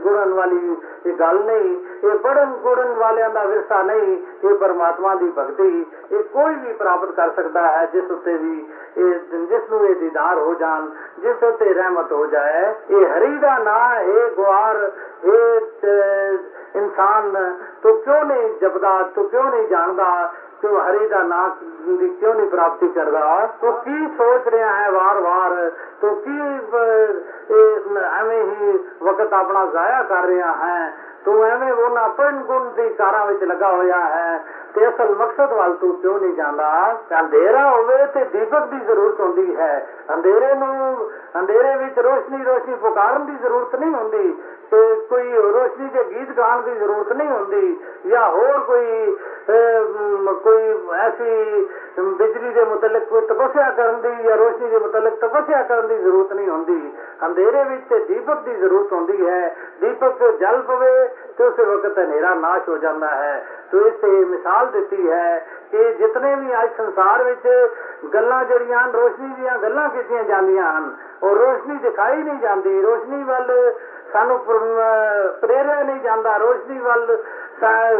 ਗੁਰਨ 0.00 0.32
ਵਾਲੀ 0.34 0.76
ਇਹ 1.06 1.12
ਗੱਲ 1.12 1.38
ਨਹੀਂ, 1.38 1.74
ਇਹ 2.04 2.18
ਪੜਨ 2.18 2.50
ਗੁਰਨ 2.62 2.92
ਵਾਲਿਆਂ 2.94 3.30
ਦਾ 3.30 3.44
ਵਿਰਸਾ 3.44 3.82
ਨਹੀਂ, 3.82 4.16
ਇਹ 4.44 4.54
ਪਰਮਾਤਮਾ 4.54 5.14
ਦੀ 5.14 5.32
ਭਗਤੀ, 5.38 5.86
ਇਹ 6.12 6.24
ਕੋਈ 6.24 6.54
ਵੀ 6.54 6.72
ਪ੍ਰਾਪਤ 6.72 7.10
ਕਰ 7.10 7.30
ਸਕਦਾ 7.30 7.66
ਹੈ 7.68 7.86
ਜਿਸ 7.86 8.10
ਉੱਤੇ 8.10 8.36
ਵੀ 8.36 8.66
ਇਹ 8.96 9.14
ਜਿਸ 9.46 9.70
ਨੂੰ 9.70 9.86
ਇਹ 9.86 9.96
ਦੀਦਾਰ 9.96 10.38
ਹੋ 10.38 10.54
ਜਾਣ, 10.54 10.88
ਜਿਸ 11.18 11.42
ਉੱਤੇ 11.42 11.72
ਰਹਿਮਤ 11.74 12.12
ਹੋ 12.12 12.26
ਜਾਏ, 12.26 12.74
ਇਹ 12.90 13.06
ਹਰੀ 13.06 13.38
ਦਾ 13.38 13.58
ਨਾਂ 13.58 13.88
ਹੈ 13.88 14.28
ਗੁਆਰ, 14.36 14.90
ਇਹ 15.24 15.60
ਇਨਸਾਨ 16.76 17.56
ਤੂੰ 17.82 17.96
ਕਿਉਂ 18.02 18.24
ਨਹੀਂ 18.24 18.50
ਜਪਦਾ, 18.60 19.02
ਤੂੰ 19.14 19.28
ਕਿਉਂ 19.30 19.44
ਨਹੀਂ 19.44 19.66
ਜਾਣਦਾ, 19.68 20.32
ਤੂੰ 20.62 20.80
ਹਰੀ 20.80 21.06
ਦਾ 21.08 21.22
ਨਾਮ 21.22 21.50
ਦੀ 21.96 22.08
ਕਿਉਂ 22.08 22.34
ਨਹੀਂ 22.34 22.48
ਪ੍ਰਾਪਤੀ 22.50 22.88
ਕਰਦਾ? 22.88 23.46
ਤੂੰ 23.60 23.72
ਕੀ 23.72 24.06
ਸੋਚ 24.18 24.48
ਰਿਹਾ 24.48 24.72
ਹੈ 24.74 24.90
ਵਾਰ-ਵਾਰ? 24.90 25.49
ਤੂੰ 26.00 26.16
ਕੀ 26.16 26.40
ਐਵੇਂ 28.20 28.44
ਹੀ 28.44 28.78
ਵਕਤ 29.02 29.32
ਆਪਣਾ 29.32 29.66
ਜ਼ਾਇਆ 29.66 30.02
ਕਰ 30.02 30.22
ਰਿਹਾ 30.22 30.52
ਹੈ? 30.52 30.92
ਤੂੰ 31.24 31.44
ਐਵੇਂ 31.44 31.72
ਉਹਨਾਂ 31.72 32.08
ਪਣ 32.08 32.32
ਗੁਣ 32.32 32.70
ਦੀ 32.70 32.88
ਕਾਰਾਂ 32.88 33.26
ਵਿੱਚ 33.26 33.42
ਲੱਗਾ 33.42 33.70
ਹੋਇਆ 33.70 34.00
ਹੈ 34.00 34.44
ਤੇ 34.74 34.88
ਅਸਲ 34.88 35.14
ਮਕਸਦ 35.14 35.52
ਵੱਲ 35.52 35.72
ਤੂੰ 35.72 36.00
ਕਿਉਂ 36.00 36.20
ਨਹੀਂ 36.20 36.34
ਜਾਂਦਾ? 36.34 36.96
ਅੰਧੇਰਾ 37.20 37.70
ਹੋਵੇ 37.70 38.06
ਤੇ 38.06 38.24
ਦੀਪਕ 38.24 38.66
ਦੀ 38.66 38.80
ਜ਼ਰੂਰਤ 38.80 39.20
ਹੁੰਦੀ 39.20 39.56
ਹੈ। 39.56 39.86
ਅੰਧੇਰੇ 40.14 40.54
ਨੂੰ, 40.54 41.10
ਅੰਧੇਰੇ 41.38 41.76
ਵਿੱਚ 41.76 41.98
ਰੋਸ਼ਨੀ 41.98 42.44
ਰੋਸ਼ਨੀ 42.44 42.74
ਪੁਕਾਰਨ 42.74 43.26
ਦੀ 43.26 43.32
ਜ਼ਰੂਰਤ 43.32 43.76
ਨਹੀਂ 43.76 43.94
ਹੁੰਦੀ। 43.94 44.42
ਤੇ 44.70 44.80
ਕੋਈ 45.10 45.32
ਰੋਸ਼ਨੀ 45.32 45.88
ਦੇ 45.88 46.04
ਗੀਤ 46.10 46.30
ਗਾਣ 46.36 46.62
ਦੀ 46.62 46.74
ਜ਼ਰੂਰਤ 46.74 47.12
ਨਹੀਂ 47.12 47.28
ਹੁੰਦੀ, 47.28 47.76
ਜਾਂ 48.06 48.28
ਹੋਰ 48.30 48.58
ਕੋਈ 48.58 49.16
ਕੋਈ 50.42 50.74
ਐਸੀ 50.96 51.64
ਬਿਜਲੀ 52.00 52.50
ਦੇ 52.50 52.64
ਮੁਤਲਕ 52.64 53.04
ਕੋਈ 53.04 53.20
ਤਪੱਸਿਆ 53.26 53.70
ਕਰਨ 53.70 54.00
ਦੀ 54.00 54.22
ਜਾਂ 54.24 54.36
ਰੋਸ਼ਨੀ 54.36 54.68
ਦੇ 54.70 54.78
ਮੁਤਲਕ 54.78 55.14
ਤਪੱਸਿਆ 55.16 55.62
ਕਰਨ 55.62 55.88
ਦੀ 55.88 55.96
ਜ਼ਰੂਰਤ 55.98 56.32
ਨਹੀਂ 56.32 56.48
ਹੁੰਦੀ। 56.48 56.92
ਅੰਧੇਰੇ 57.26 57.64
ਵਿੱਚ 57.64 57.82
ਤੇ 57.90 57.98
ਦੀਪਕ 58.04 58.40
ਦੀ 58.40 58.54
ਜ਼ਰੂਰਤ 58.54 58.92
ਹੁੰਦੀ 58.92 59.26
ਹੈ। 59.26 59.56
ਦੀਪਕ 59.80 60.24
ਜਲ 60.40 60.62
ਪਵੇ 60.62 61.08
ਤੇ 61.38 61.44
ਉਸੇ 61.44 61.64
ਵਕਤ 61.64 61.98
ਹਨੇਰਾ 61.98 62.34
ਨਾਸ਼ 62.34 62.68
ਹੋ 62.68 62.76
ਜਾਂਦਾ 62.78 63.08
ਹੈ। 63.08 63.44
ਤੋ 63.72 63.80
ਇਸ 63.86 63.94
ਤੇ 63.94 64.10
ਮਿਸਾਲ 64.24 64.66
ਦਿੱਤੀ 64.66 65.10
ਹੈ 65.10 65.46
ਕਿ 65.72 65.92
ਜਿਤਨੇ 65.94 66.34
ਵੀ 66.34 66.52
ਅੱਜ 66.62 66.70
ਸੰਸਾਰ 66.76 67.22
ਵਿੱਚ 67.24 67.70
ਗੱਲਾਂ 68.14 68.44
ਜਿਹੜੀਆਂ 68.44 68.78
ਹਨ, 68.78 68.90
ਰੋਸ਼ਨੀ 68.90 69.28
ਦੀਆਂ 69.34 69.58
ਗੱਲਾਂ 69.58 69.88
ਕੀਤੀਆਂ 69.88 70.24
ਜਾਂਦੀਆਂ 70.24 70.72
ਹਨ, 70.78 70.96
ਉਹ 71.22 71.36
ਰੋਸ਼ਨੀ 71.36 71.76
ਦਿਖਾਈ 71.78 72.16
ਨਹੀਂ 72.16 72.38
ਜਾਂਦੀ। 72.38 72.80
ਰੋਸ਼ਨੀ 72.82 73.22
ਵੱਲ 73.22 73.72
ਸਾਨੂੰ 74.12 74.38
ਪ੍ਰ- 74.38 75.30
ਪ੍ਰੇਰਿਆ 75.40 75.82
ਨਹੀਂ 75.82 76.00
ਜਾਂਦਾ 76.00 76.36
ਰੋਸ਼ਨੀ 76.36 76.78
ਵੱਲ 76.78 77.16
ਸਾ- 77.16 77.39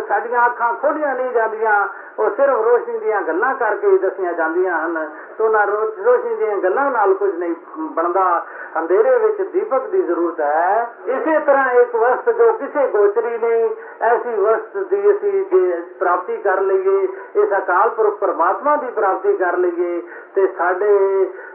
ਸਾਡੀਆਂ 0.09 0.47
ਅੱਖਾਂ 0.47 0.75
ਖੋਲੀਆਂ 0.75 1.15
ਨਹੀਂ 1.15 1.31
ਜਾਂਦੀਆਂ, 1.31 1.89
ਉਹ 2.19 2.31
ਸਿਰਫ 2.31 2.61
ਰੋਸ਼ਨੀ 2.61 2.99
ਦੀਆਂ 2.99 3.23
ਗੱਲਾਂ 3.23 3.55
ਕਰਕੇ 3.55 3.91
ਹੀ 3.91 3.99
ਦੱਸੀਆਂ 3.99 4.33
ਜਾਂਦੀਆਂ 4.33 4.87
ਹਨ। 4.87 5.11
ਤੇ 5.39 5.45
ਉਹਨਾਂ 5.45 5.67
ਰੋ- 5.67 6.05
ਰੋਸ਼ਨੀ 6.05 6.35
ਦੀਆਂ 6.35 6.57
ਗੱਲਾਂ 6.57 6.91
ਨਾਲ 6.91 7.15
ਕੁਝ 7.15 7.35
ਨਹੀਂ 7.35 7.55
ਬਣਦਾ। 7.77 8.47
ਅੰਧੇਰੇ 8.79 9.19
ਵਿੱਚ 9.19 9.43
ਦੀਪਕ 9.43 9.87
ਦੀ 9.87 10.03
ਜ਼ਰੂਰਤ 10.03 10.41
ਹੈ। 10.41 10.95
ਇਸੇ 11.07 11.39
ਤਰ੍ਹਾਂ 11.39 11.71
ਇੱਕ 11.71 11.97
ਵਸਤ 11.97 12.31
ਜੋ 12.31 12.53
ਕਿਸੇ 12.53 12.87
ਗੋਚਰੀ 12.87 13.39
ਨਹੀਂ, 13.39 13.71
ਐਸੀ 14.03 14.35
ਵਸਤ 14.35 14.77
ਦੀ 14.77 15.11
ਅਸੀਂ 15.11 15.45
ਜੇ 15.45 15.83
ਪ੍ਰਾਪਤੀ 15.99 16.37
ਕਰ 16.37 16.61
ਲਈਏ, 16.61 17.09
ਇਸ 17.35 17.49
ਅਕਾਲ 17.59 17.89
ਪੁਰਖ 17.89 18.15
ਪਰਮਾਤਮਾ 18.15 18.77
ਦੀ 18.77 18.87
ਪ੍ਰਾਪਤੀ 18.87 19.37
ਕਰ 19.37 19.57
ਲਈਏ, 19.57 20.03
ਤੇ 20.35 20.47
ਸਾਡੇ 20.47 20.99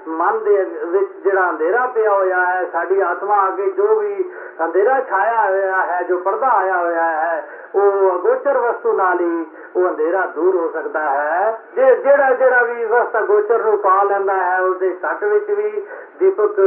ਮਨ 0.07 0.43
ਦੇ 0.43 0.63
ਵਿੱਚ 0.85 1.11
ਜਿਹੜਾ 1.23 1.49
ਅੰਧੇਰਾ 1.49 1.87
ਪਿਆ 1.87 2.11
ਹੋਇਆ 2.11 2.45
ਹੈ, 2.45 2.65
ਸਾਡੀ 2.71 2.99
ਆਤਮਾ 2.99 3.47
ਅੱਗੇ 3.47 3.69
ਜੋ 3.69 3.99
ਵੀ 3.99 4.31
ਅੰਧੇਰਾ 4.63 5.01
ਛਾਇਆ 5.01 5.49
ਹੋਇਆ 5.49 5.81
ਹੈ, 5.81 6.03
ਜੋ 6.03 6.17
ਪਰਦਾ 6.17 6.47
ਆਇਆ 6.47 6.77
ਹੋਇਆ 6.77 7.03
ਹੈ 7.03 7.47
ਉਹ 7.75 8.15
ਅਗੋਚਰ 8.15 8.57
ਵਸਤੂ 8.57 8.93
ਨਾਲ 8.93 9.19
ਹੀ 9.19 9.45
ਉਹ 9.75 9.89
ਅੰਧੇਰਾ 9.89 10.25
ਦੂਰ 10.25 10.55
ਹੋ 10.55 10.69
ਸਕਦਾ 10.73 10.99
ਹੈ। 10.99 11.59
ਜੇ 11.75 11.95
ਜਿਹੜਾ 11.95 12.33
ਜਿਹੜਾ 12.33 12.61
ਵੀ 12.61 12.85
ਵਸਤ 12.85 13.19
ਅਗੋਚਰ 13.19 13.63
ਨੂੰ 13.63 13.77
ਪਾ 13.77 14.03
ਲੈਂਦਾ 14.03 14.33
ਹੈ 14.33 14.61
ਉਸਦੇ 14.61 14.95
ਘਟ 15.05 15.23
ਵਿੱਚ 15.23 15.51
ਵੀ 15.51 15.81
ਦੀਪਕ 16.19 16.59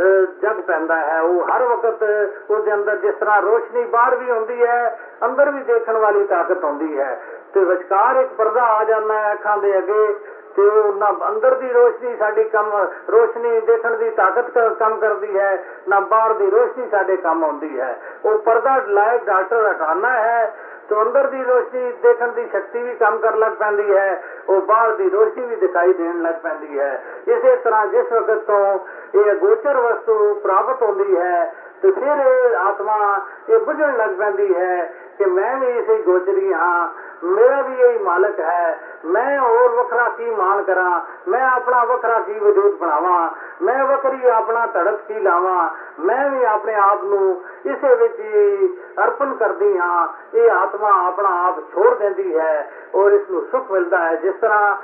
ਅਹ, 0.00 0.26
ਜਗ 0.42 0.60
ਪੈਂਦਾ 0.60 0.96
ਹੈ। 0.96 1.20
ਉਹ 1.20 1.44
ਹਰ 1.44 1.62
ਵਕਤ 1.62 2.04
ਉਹਦੇ 2.50 2.74
ਅੰਦਰ 2.74 2.96
ਜਿਸ 2.96 3.14
ਤਰ੍ਹਾਂ 3.14 3.42
ਰੋਸ਼ਨੀ 3.42 3.84
ਬਾਹਰ 3.84 4.16
ਵੀ 4.16 4.30
ਹੁੰਦੀ 4.30 4.64
ਹੈ 4.64 4.98
ਅੰਦਰ 5.24 5.50
ਵੀ 5.50 5.62
ਦੇਖਣ 5.62 5.96
ਵਾਲੀ 5.96 6.24
ਤਾਕਤ 6.24 6.64
ਹੁੰਦੀ 6.64 6.98
ਹੈ। 6.98 7.20
ਤੇ 7.54 7.64
ਵਿਚਕਾਰ 7.64 8.16
ਇੱਕ 8.16 8.28
ਪਰਦਾ 8.28 8.62
ਆ 8.62 8.84
ਜਾਂਦਾ 8.84 9.14
ਹੈ 9.14 9.32
ਅੱਖਾਂ 9.32 9.58
ਦੇ 9.58 9.78
ਅੱਗੇ। 9.78 10.14
ਤੇ 10.56 10.62
ਉਹ 10.62 10.92
ਨਾ 10.92 11.14
ਅੰਦਰ 11.28 11.54
ਦੀ 11.54 11.68
ਰੋਸ਼ਨੀ 11.68 12.16
ਸਾਡੀ 12.16 12.44
ਕੰਮ, 12.44 12.86
ਰੋਸ਼ਨੀ 13.10 13.60
ਦੇਖਣ 13.60 13.96
ਦੀ 13.96 14.10
ਤਾਕਤ 14.10 14.58
ਕ- 14.58 14.76
ਕੰਮ 14.78 14.96
ਕਰਦੀ 14.96 15.38
ਹੈ, 15.38 15.64
ਨਾ 15.88 16.00
ਬਾਹਰ 16.00 16.32
ਦੀ 16.32 16.50
ਰੋਸ਼ਨੀ 16.50 16.88
ਸਾਡੇ 16.90 17.16
ਕੰਮ 17.16 17.44
ਆਉਂਦੀ 17.44 17.80
ਹੈ। 17.80 18.00
ਉਹ 18.24 18.38
ਪਰਦਾ 18.38 18.76
ਲਾਇਕ 18.86 19.24
ਡਾਕਟਰ 19.24 19.70
ਹਟਾਣਾ 19.70 20.10
ਹੈ, 20.10 20.54
ਤੇ 20.88 21.02
ਅੰਦਰ 21.02 21.26
ਦੀ 21.26 21.44
ਰੋਸ਼ਨੀ 21.44 21.92
ਦੇਖਣ 21.92 22.28
ਦੀ 22.28 22.48
ਸ਼ਕਤੀ 22.48 22.82
ਵੀ 22.82 22.94
ਕੰਮ 22.94 23.18
ਕਰਨ 23.18 23.38
ਲੱਗ 23.38 23.52
ਪੈਂਦੀ 23.52 23.96
ਹੈ, 23.96 24.22
ਉਹ 24.48 24.60
ਬਾਹਰ 24.60 24.92
ਦੀ 24.92 25.10
ਰੋਸ਼ਨੀ 25.10 25.46
ਵੀ 25.46 25.56
ਦਿਖਾਈ 25.56 25.92
ਦੇਣ 25.92 26.22
ਲੱਗ 26.22 26.34
ਪੈਂਦੀ 26.34 26.78
ਹੈ। 26.78 27.04
ਇਸੇ 27.28 27.56
ਤਰ੍ਹਾਂ 27.56 27.86
ਜਿਸ 27.86 28.12
ਵਕਤ 28.12 28.38
ਤੋਂ 28.38 28.78
ਇਹ 29.14 29.34
ਗੋਚਰ 29.34 29.76
ਵਸਤੂ 29.76 30.34
ਪ੍ਰਾਪਤ 30.34 30.82
ਹੁੰਦੀ 30.82 31.16
ਹੈ, 31.16 31.54
ਤੇ 31.82 31.90
ਫਿਰ 31.90 32.16
ਇਹ 32.16 32.56
ਆਤਮਾ 32.56 33.20
ਇਹ 33.48 33.58
ਬੁਝਣ 33.58 33.96
ਲੱਗ 33.96 34.10
ਪੈਂਦੀ 34.10 34.56
ਹੈ 34.56 34.92
ਕਿ 35.18 35.24
ਮੈਂ 35.24 35.56
ਵੀ 35.56 35.66
ਇਸੇ 35.66 36.02
ਗੋਚਰੀ 36.02 36.52
ਹਾਂ 36.52 36.88
ਮੇਰਾ 37.24 37.62
ਵੀ 37.62 37.80
ਇਹੀ 37.80 37.98
ਮਾਲਕ 37.98 38.40
ਹੈ। 38.40 38.80
ਮੈਂ 39.04 39.40
ਹੋਰ 39.40 39.70
ਵੱਖਰਾ 39.70 40.08
ਕੀ 40.08 40.30
ਮਾਨ 40.30 40.62
ਕਰਾਂ? 40.62 41.00
ਮੈਂ 41.28 41.50
ਆਪਣਾ 41.50 41.84
ਵੱਖਰਾ 41.84 42.18
ਕੀ 42.18 42.38
ਵਜੂਦ 42.38 42.76
ਬਣਾਵਾਂ? 42.78 43.30
ਮੈਂ 43.62 43.84
ਵੱਖਰੀ 43.84 44.28
ਆਪਣਾ 44.28 44.66
ਧੜਕ 44.66 45.00
ਕੀ 45.08 45.14
ਲਾਵਾਂ? 45.14 45.68
ਮੈਂ 46.00 46.30
ਵੀ 46.30 46.44
ਆਪਣੇ 46.44 46.74
ਆਪ 46.74 47.04
ਨੂੰ 47.04 47.44
ਇਸੇ 47.66 47.94
ਵਿੱਚ 47.94 48.20
ਹੀ 48.20 48.68
ਅਰਪਣ 49.04 49.34
ਕਰਦੀ 49.34 49.78
ਹਾਂ। 49.78 50.08
ਇਹ 50.34 50.50
ਆਤਮਾ 50.50 51.08
ਆਪਣਾ 51.08 51.48
ਆਪ 51.48 51.60
ਛੋੜ 51.60 51.94
ਦਿੰਦੀ 51.94 52.38
ਹੈ 52.38 52.72
ਔਰ 52.94 53.12
ਇਸ 53.12 53.30
ਨੂੰ 53.30 53.46
ਸੁਖ 53.52 53.70
ਮਿਲਦਾ 53.70 53.98
ਹੈ। 53.98 54.14
ਜਿਸ 54.14 54.34
ਤਰ੍ਹਾਂ 54.34 54.76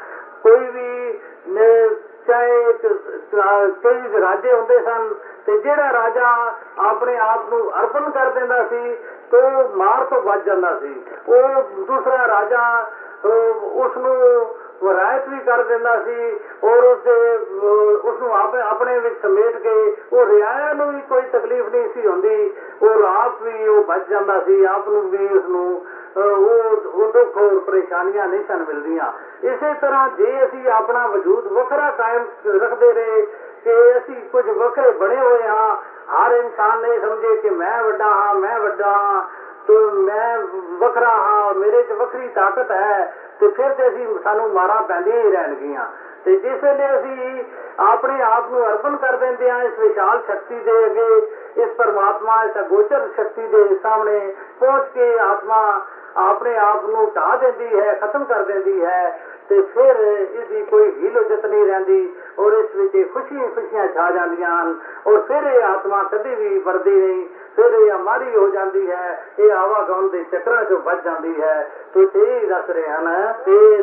ਕੋਈ 0.43 0.67
ਵੀ 0.67 1.21
ਨੇ 1.49 1.91
ਚਾਹੇ 2.27 2.61
ਇੱਕ, 2.63 2.87
ਅਹ, 2.87 3.69
ਕਈ 3.69 4.21
ਰਾਜੇ 4.21 4.53
ਹੁੰਦੇ 4.53 4.79
ਸਨ 4.79 5.15
ਤੇ 5.47 5.57
ਜਿਹੜਾ 5.59 5.93
ਰਾਜਾ 5.93 6.29
ਆਪਣੇ 6.89 7.17
ਆਪ 7.19 7.49
ਨੂੰ 7.51 7.61
ਅਰਪਣ 7.81 8.11
ਕਰ 8.11 8.31
ਦਿੰਦਾ 8.31 8.63
ਸੀ 8.65 8.95
ਤੋ 9.31 9.39
ਮਾਰ 9.77 10.05
ਤੋਂ 10.05 10.21
ਬਚ 10.23 10.45
ਜਾਂਦਾ 10.45 10.75
ਸੀ। 10.79 10.95
ਉਹ 11.29 11.63
ਦੂਸਰਾ 11.87 12.27
ਰਾਜਾ 12.29 12.67
ਉਸ 13.63 13.97
ਨੂੰ 13.97 14.15
ਰਾਇਤ 14.95 15.29
ਵੀ 15.29 15.39
ਕਰ 15.39 15.63
ਦਿੰਦਾ 15.63 15.97
ਸੀ 16.05 16.15
ਔਰ 16.65 16.85
ਉਸ 16.85 17.07
ਉਸ 18.05 18.21
ਨੂੰ 18.21 18.35
ਆਪ 18.37 18.55
ਆਪਣੇ 18.57 18.99
ਵਿੱਚ 18.99 19.21
ਸਮੇਟ 19.23 19.57
ਕੇ 19.57 19.75
ਉਹ 20.13 20.27
ਰਿਆਇਆ 20.27 20.73
ਨੂੰ 20.73 20.93
ਵੀ 20.95 21.01
ਕੋਈ 21.09 21.23
ਤਕਲੀਫ 21.33 21.69
ਨਹੀਂ 21.69 21.89
ਸੀ 21.95 22.07
ਹੁੰਦੀ। 22.07 22.53
ਔਰ 22.83 23.05
ਆਪ 23.09 23.43
ਵੀ 23.43 23.69
ਉਹ 23.69 23.85
ਬਚ 23.85 24.09
ਜਾਂਦਾ 24.09 24.39
ਸੀ 24.41 24.65
ਆਪ 24.65 24.89
ਨੂੰ 24.89 25.09
ਵੀ 25.11 25.29
ਉਸ 25.39 25.45
ਨੂੰ 25.49 25.85
ਅਹ, 26.17 26.21
ਉਹ 26.21 26.91
ਉਹ 26.95 27.13
ਦੁੱਖ 27.13 27.37
ਔਰ 27.39 27.59
ਪਰੇਸ਼ਾਨੀਆਂ 27.59 28.27
ਨਹੀਂ 28.29 28.43
ਸਨ 28.49 28.65
ਮਿਲਦੀਆਂ। 28.69 29.13
ਇਸੇ 29.45 29.73
ਤਰ੍ਹਾਂ 29.75 30.09
ਜੇ 30.09 30.45
ਅਸੀਂ 30.45 30.71
ਆਪਣਾ 30.71 31.07
ਵਜੂਦ 31.07 31.47
ਵੱਖਰਾ 31.53 31.91
ਕਾਇਮ 31.91 32.25
ਰੱਖਦੇ 32.47 32.93
ਰਹੇ 32.93 33.27
ਕਿ 33.65 33.97
ਅਸੀਂ 33.97 34.23
ਕੁਝ 34.23 34.51
ਵੱਖਰੇ 34.51 34.91
ਬਣੇ 34.91 35.21
ਹੋਏ 35.21 35.47
ਹਾਂ। 35.47 35.77
ਹਰ 36.17 36.33
ਇਨਸਾਨ 36.33 36.81
ਨੇ 36.81 37.01
ਸਮਝੇ 37.01 37.37
ਕਿ 37.37 37.51
ਮੈਂ 37.51 37.83
ਵੱਡਾ 37.83 38.07
ਹਾਂ, 38.07 38.35
ਮੈਂ 38.35 38.61
ਵੱਡਾ 38.61 38.91
ਹਾਂ, 38.91 39.23
ਤੇ 39.69 39.79
ਮੈਂ 39.79 40.39
ਵੱਖਰਾ 40.79 41.11
ਹਾਂ 41.11 41.55
ਮੇਰੇ 41.55 41.83
'ਚ 41.83 41.93
ਵੱਖਰੀ 41.93 42.29
ਤਾਕਤ 42.29 42.71
ਹੈ। 42.71 43.15
ਤੇ 43.41 43.49
ਫਿਰ 43.49 43.73
ਤੇ 43.73 43.89
ਅਸੀਂ 43.89 44.19
ਸਾਨੂੰ 44.25 44.53
ਮਾਰਾਂ 44.53 44.83
ਪੈਂਦੀਆਂ 44.83 45.17
ਹੀ 45.17 45.31
ਰਹਿਣਗੀਆਂ। 45.31 45.87
ਤੇ 46.25 46.37
ਜਿਸ 46.37 46.65
ਵੇਲੇ 46.65 46.95
ਅਸੀਂ 46.95 47.45
ਆਪਣੇ 47.81 48.23
ਆਪ 48.23 48.49
ਨੂੰ 48.51 48.69
ਅਰਪਣ 48.69 48.97
ਕਰ 48.97 49.17
ਦਿੰਦੇ 49.17 49.51
ਹਾਂ, 49.51 49.63
ਇਸ 49.63 49.79
ਵਿਸ਼ਾਲ 49.79 50.21
ਸ਼ਕਤੀ 50.21 50.61
ਦੇ 50.61 50.87
ਅੱਗੇ, 50.87 51.33
ਇਸ 51.57 51.71
ਪਰਮਾਤਮਾ, 51.71 52.43
ਇਸ 52.45 52.59
ਅਗੋਚਰ 52.61 53.09
ਸ਼ਕਤੀ 53.17 53.47
ਦੇ 53.47 53.75
ਸਾਹਮਣੇ 53.83 54.33
ਪਹੁੰਚ 54.61 54.85
ਕੇ 54.95 55.19
ਆਤਮਾ 55.19 55.81
ਆਪਣੇ 56.17 56.57
ਆਪ 56.59 56.85
ਨੂੰ 56.87 57.11
ਢਾ 57.17 57.37
ਦਿੰਦੀ 57.37 57.81
ਹੈ, 57.81 57.93
ਖਤਮ 57.95 58.25
ਕਰ 58.25 58.43
ਦਿੰਦੀ 58.43 58.85
ਹੈ 58.85 59.19
ਤੇ 59.49 59.61
ਫਿਰ 59.75 59.97
ਇਸ 59.97 60.47
ਦੀ 60.49 60.63
ਕੋਈ 60.63 60.91
ਹੀਲੋਜਤ 60.99 61.47
ਨਹੀਂ 61.47 61.65
ਰਹਿੰਦੀ 61.67 62.09
ਔਰ 62.39 62.53
ਇਸ 62.53 62.75
ਵਿੱਚ 62.77 63.13
ਖੁਸ਼ੀਆਂ 63.13 63.49
ਖੁਸ਼ੀਆਂ 63.49 63.87
ਛਾ 63.89 64.11
ਜਾਂਦੀਆਂ 64.11 64.51
ਹਨ 64.63 64.75
ਔਰ 65.07 65.19
ਫਿਰ 65.21 65.43
ਇਹ 65.45 65.63
ਆਤਮਾ 65.65 66.03
ਕਦੇ 66.03 66.35
ਵੀ 66.35 66.59
ਵਰਦੀ 66.59 66.91
ਨਹੀਂ, 66.91 67.27
ਫਿਰ 67.57 67.73
ਇਹ 67.73 67.93
ਅਮਾਰੀ 67.93 68.37
ਹੋ 68.37 68.49
ਜਾਂਦੀ 68.49 68.91
ਹੈ, 68.91 69.23
ਇਹ 69.39 69.53
ਆਵਾਗਮਨ 69.53 70.09
ਦੇ 70.09 70.23
ਚੱਕਰਾਂ 70.33 70.65
ਚੋਂ 70.65 70.79
ਬਚ 70.79 71.03
ਜਾਂਦੀ 71.05 71.41
ਹੈ। 71.43 71.71
ਤੇ 71.95 72.07
ਇਹ 72.17 72.47
ਦੱਸ 72.49 72.71
ਰਹੇ 72.71 72.89
ਹਨ 72.89 73.33
ਕਿ 73.45 73.83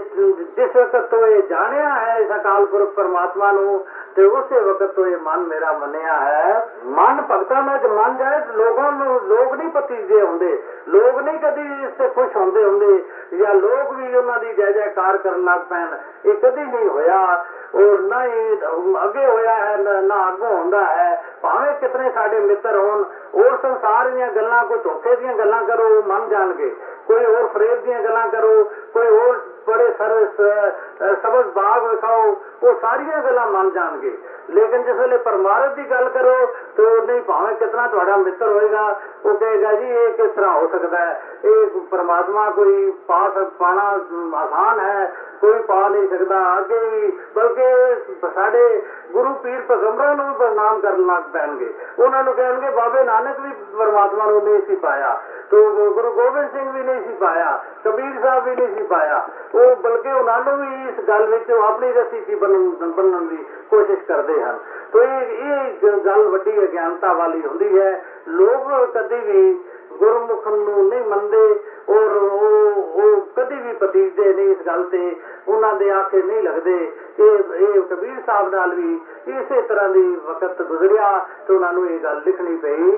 ਜਿਸ 0.55 0.75
ਵਕਤ 0.75 1.05
ਤੋਂ 1.05 1.25
ਇਹ 1.27 1.41
ਜਾਣਿਆ 1.49 1.89
ਹੈ 1.95 2.17
ਇਸ 2.17 2.31
ਅਕਾਲ 2.35 2.65
ਪੁਰਖ 2.65 2.89
ਪਰਮਾਤਮਾ 2.89 3.51
ਨੂੰ 3.51 3.85
ਤੇ 4.15 4.25
ਉਸੇ 4.25 4.59
ਵਕਤ 4.59 4.91
ਤੋਂ 4.91 5.05
ਇਹ 5.05 5.17
ਮਨ 5.17 5.39
ਮੇਰਾ 5.39 5.71
ਮੰਨਿਆ 5.73 6.17
ਹੈ। 6.19 6.67
ਮਨ 6.85 7.21
ਭਗਤਾਂ 7.21 7.61
ਵਿੱਚ 7.63 7.85
ਮੰਨ 7.85 8.17
ਜਾਏ 8.17 8.39
ਤੇ 8.39 8.53
ਲੋਕਾਂ 8.53 8.91
ਨੂੰ 8.91 9.19
ਲੋਕ 9.23 9.53
ਨਹੀਂ 9.53 9.69
ਪਤੀਜੇ 9.69 10.21
ਹੁੰਦੇ, 10.21 10.57
ਲੋਕ 10.87 11.19
ਨਹੀਂ 11.19 11.39
ਕਦੀ 11.39 11.67
ਇਸ 11.83 11.93
ਤੇ 11.97 12.07
ਖੁਸ਼ 12.19 12.37
ਹੁੰਦੇ 12.37 12.63
ਹੁੰਦੇ 12.63 13.03
ਜਾਂ 13.37 13.53
ਲੋਕ 13.53 13.93
ਵੀ 13.93 14.15
ਉਹਨਾਂ 14.15 14.39
ਦੀ 14.39 14.53
ਜੈ 14.53 14.71
ਜੈਕਾਰ 14.71 15.17
ਕਰਨ 15.17 15.43
ਲੱਗ 15.43 15.59
ਪੈਣ, 15.59 15.95
ਇਹ 16.25 16.33
ਕਦੀ 16.33 16.63
ਨਹੀਂ 16.63 16.89
ਹੋਇਆ। 16.89 17.45
ਔਰ 17.75 17.99
ਨਾ 17.99 18.25
ਹੀ 18.25 18.57
ਅੱਗੇ 19.03 19.25
ਹੋਇਆ 19.25 19.55
ਹੈ, 19.55 19.77
ਨਾ- 19.77 20.01
ਨਾ 20.01 20.27
ਅੱਗੋਂ 20.27 20.49
ਹੁੰਦਾ 20.49 20.85
ਹੈ। 20.85 21.23
ਭਾਵੇਂ 21.41 21.73
ਕਿਤਨੇ 21.73 22.11
ਸਾਡੇ 22.11 22.39
ਮਿੱਤਰ 22.39 22.75
ਹੋਣ 22.75 23.03
ਹੋਰ 23.33 23.57
ਸੰਸਾਰ 23.61 24.09
ਦੀਆਂ 24.09 24.31
ਗੱਲਾਂ, 24.31 24.65
ਕੋਈ 24.65 24.77
ਧੋਖੇ 24.77 25.15
ਦੀਆਂ 25.15 25.33
ਗੱਲਾਂ 25.33 25.63
ਕਰੋ, 25.63 25.83
ਉਹ 25.83 26.03
ਮੰਨ 26.03 26.29
ਜਾਣਗੇ। 26.29 26.75
ਕੋਈ 27.07 27.25
ਹੋਰ 27.25 27.47
ਫਰੇਬ 27.47 27.83
ਦੀਆਂ 27.83 28.01
ਗੱਲਾਂ 28.01 28.27
ਕਰੋ, 28.27 28.71
ਕੋਈ 28.93 29.07
ਹੋਰ 29.07 29.41
ਬੜੇ 29.67 29.91
ਸਰ 29.97 30.25
ਸ- 30.25 31.21
ਸਬਜ਼ 31.23 31.47
ਬਾਗ 31.47 31.85
ਵਿਖਾਓ, 31.85 32.41
ਉਹ 32.63 32.79
ਸਾਰੀਆਂ 32.81 33.23
ਗੱਲਾਂ 33.23 33.47
ਮੰਨ 33.47 33.71
ਜਾਣਗੇ। 33.71 34.17
ਲੇਕਿਨ 34.49 34.83
ਜਿਸ 34.83 34.95
ਵੇਲੇ 34.95 35.17
ਪਰਮਾਰਥ 35.17 35.73
ਦੀ 35.73 35.91
ਗੱਲ 35.91 36.09
ਕਰੋ, 36.09 36.55
ਤੇ 36.77 36.85
ਉਹ 36.85 37.07
ਨਹੀਂ 37.07 37.21
ਭਾਵੇਂ 37.21 37.55
ਕਿਤਨਾ 37.55 37.87
ਤੁਹਾਡਾ 37.87 38.17
ਮਿੱਤਰ 38.17 38.47
ਹੋਏਗਾ, 38.47 38.99
ਉਹ 39.25 39.35
ਕਹੇਗਾ 39.35 39.73
ਜੀ, 39.73 39.89
ਇਹ 39.89 40.13
ਕਿਸ 40.13 40.31
ਤਰ੍ਹਾਂ 40.31 40.53
ਹੋ 40.53 40.67
ਸਕਦਾ 40.67 40.97
ਹੈ? 40.97 41.23
ਇਹ 41.45 41.67
ਪਰਮਾਤਮਾ 41.67 42.49
ਕੋਈ 42.49 42.93
ਪਾ 43.07 43.29
ਸਕ, 43.29 43.47
ਪਾਣਾ 43.59 43.99
ਆਸਾਨ 44.37 44.79
ਹੈ, 44.79 45.15
ਕੋਈ 45.41 45.61
ਪਾ 45.61 45.89
ਨਹੀਂ 45.89 46.07
ਸਕਦਾ। 46.07 46.57
ਅੱਗੇ 46.57 46.79
ਵੀ, 46.79 47.19
ਬਲਕਿ 47.35 47.95
ਸਾਡੇ 48.35 48.83
ਗੁਰੂ 49.11 49.33
ਪੀਰ 49.33 49.61
ਪੈਗੰਬਰਾਂ 49.61 50.15
ਨੂੰ 50.15 50.29
ਵੀ 50.29 50.35
ਬਦਨਾਮ 50.35 50.79
ਕਰਨ 50.79 51.05
ਲੱਗ 51.05 51.23
ਪੈਣਗੇ। 51.33 51.73
ਉਹਨਾਂ 51.99 52.23
ਨੂੰ 52.23 52.33
ਕਹਿਣਗੇ, 52.33 52.69
ਬਾਬੇ 52.69 53.03
ਨਾਨਕ 53.03 53.39
ਵੀ 53.39 53.51
ਪਰਮਾਤਮਾ 53.77 54.25
ਨੂੰ 54.25 54.43
ਨਹੀਂ 54.43 54.61
ਸੀ 54.67 54.75
ਪਾਇਆ। 54.75 55.21
ਤੋ 55.51 55.59
ਗੁਰੂ 55.93 56.11
ਗੋਬਿੰਦ 56.13 56.49
ਸਿੰਘ 56.51 56.71
ਵੀ 56.71 56.83
ਨਹੀਂ 56.83 57.01
ਸੀ 57.03 57.13
ਪਾਇਆ, 57.19 57.51
ਕਬੀਰ 57.83 58.19
ਸਾਹਿਬ 58.21 58.43
ਵੀ 58.45 58.55
ਨਹੀਂ 58.55 58.75
ਸੀ 58.75 58.83
ਪਾਇਆ। 58.83 59.17
ਉਹ 59.55 59.75
ਬਲਕਿ 59.75 60.11
ਉਹਨਾਂ 60.11 60.41
ਨੂੰ 60.41 60.57
ਵੀ 60.57 60.89
ਇਸ 60.89 60.99
ਗੱਲ 61.07 61.25
ਵਿੱਚ 61.25 61.51
ਉਹ 61.51 61.63
ਆਪਣੀ 61.63 61.91
ਰਸੀ 61.93 62.21
ਸੀ 62.25 62.35
ਬਣਨ 62.35 62.91
ਬਣਨ 62.91 63.27
ਦੀ 63.27 63.45
ਕੋਸ਼ਿਸ਼ 63.69 64.03
ਕਰਦੇ 64.03 64.41
ਹਨ। 64.43 64.59
ਤੋ 64.93 65.01
ਇਹ 65.01 65.31
ਇਹ 65.39 65.97
ਗੱਲ 66.05 66.23
ਵੱਡੀ 66.23 66.57
ਅਗਿਆਨਤਾ 66.63 67.13
ਵਾਲੀ 67.13 67.41
ਹੁੰਦੀ 67.45 67.79
ਹੈ। 67.79 67.91
ਲੋਕ 68.29 68.69
ਕਦੀ 68.93 69.19
ਵੀ 69.21 69.59
ਗੁਰਮੁਖ 69.99 70.47
ਨੂੰ 70.47 70.87
ਨਹੀਂ 70.87 71.03
ਮੰਨਦੇ 71.03 71.59
ਔਰ 71.89 72.15
ਉਹ 72.15 73.01
ਉਹ 73.01 73.21
ਕਦੀ 73.35 73.55
ਵੀ 73.55 73.73
ਪਤੀਜਦੇ 73.73 74.33
ਨਹੀਂ 74.33 74.49
ਇਸ 74.51 74.65
ਗੱਲ 74.65 74.83
ਤੇ 74.83 75.15
ਉਹਨਾਂ 75.47 75.73
ਦੇ 75.73 75.89
ਆਖੇ 75.91 76.21
ਨਹੀਂ 76.21 76.41
ਲੱਗਦੇ। 76.43 76.75
ਇਹ 77.19 77.53
ਇਹ 77.55 77.81
ਕਬੀਰ 77.81 78.21
ਸਾਹਿਬ 78.25 78.55
ਨਾਲ 78.55 78.73
ਵੀ 78.75 78.99
ਇਸੇ 79.27 79.61
ਤਰ੍ਹਾਂ 79.61 79.89
ਦੀ 79.89 80.03
ਵਕਤ 80.25 80.61
ਗੁਜ਼ਰਿਆ 80.61 81.17
ਤੇ 81.47 81.53
ਉਹਨਾਂ 81.53 81.73
ਨੂੰ 81.73 81.89
ਇਹ 81.89 81.99
ਗੱਲ 81.99 82.21
ਲਿਖਣੀ 82.25 82.55
ਪਈ। 82.57 82.97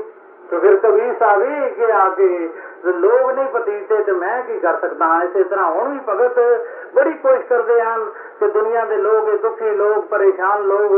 ਤੇ 0.51 0.57
ਫਿਰ 0.59 0.75
ਕਬੀਰ 0.77 1.13
ਸਾਹਿਬ 1.13 1.41
ਇਹ 1.41 1.69
ਕਿ 1.69 1.91
ਆ 1.91 2.07
ਕੇ 2.09 2.47
ਲੋਕ 2.85 3.31
ਨਹੀਂ 3.31 3.47
ਪਤੀਤੇ 3.47 4.03
ਤੇ 4.03 4.11
ਮੈਂ 4.11 4.41
ਕੀ 4.43 4.59
ਕਰ 4.59 4.77
ਸਕਦਾ 4.81 5.05
ਹਾਂ? 5.05 5.23
ਇਸੇ 5.23 5.43
ਤਰ੍ਹਾਂ 5.43 5.65
ਹੁਣ 5.65 5.89
ਵੀ 5.89 5.99
ਭਗਤ 6.09 6.39
ਬੜੀ 6.95 7.13
ਕੋਸ਼ਿਸ਼ 7.13 7.45
ਕਰਦੇ 7.47 7.81
ਹਨ 7.81 8.05
ਕਿ 8.39 8.47
ਦੁਨੀਆ 8.47 8.85
ਦੇ 8.85 8.97
ਲੋਕ 8.97 9.27
ਇਹ 9.27 9.37
ਦੁਖੀ 9.37 9.69
ਲੋਕ 9.69 10.05
ਪਰੇਸ਼ਾਨ 10.05 10.61
ਲੋਕ 10.61 10.91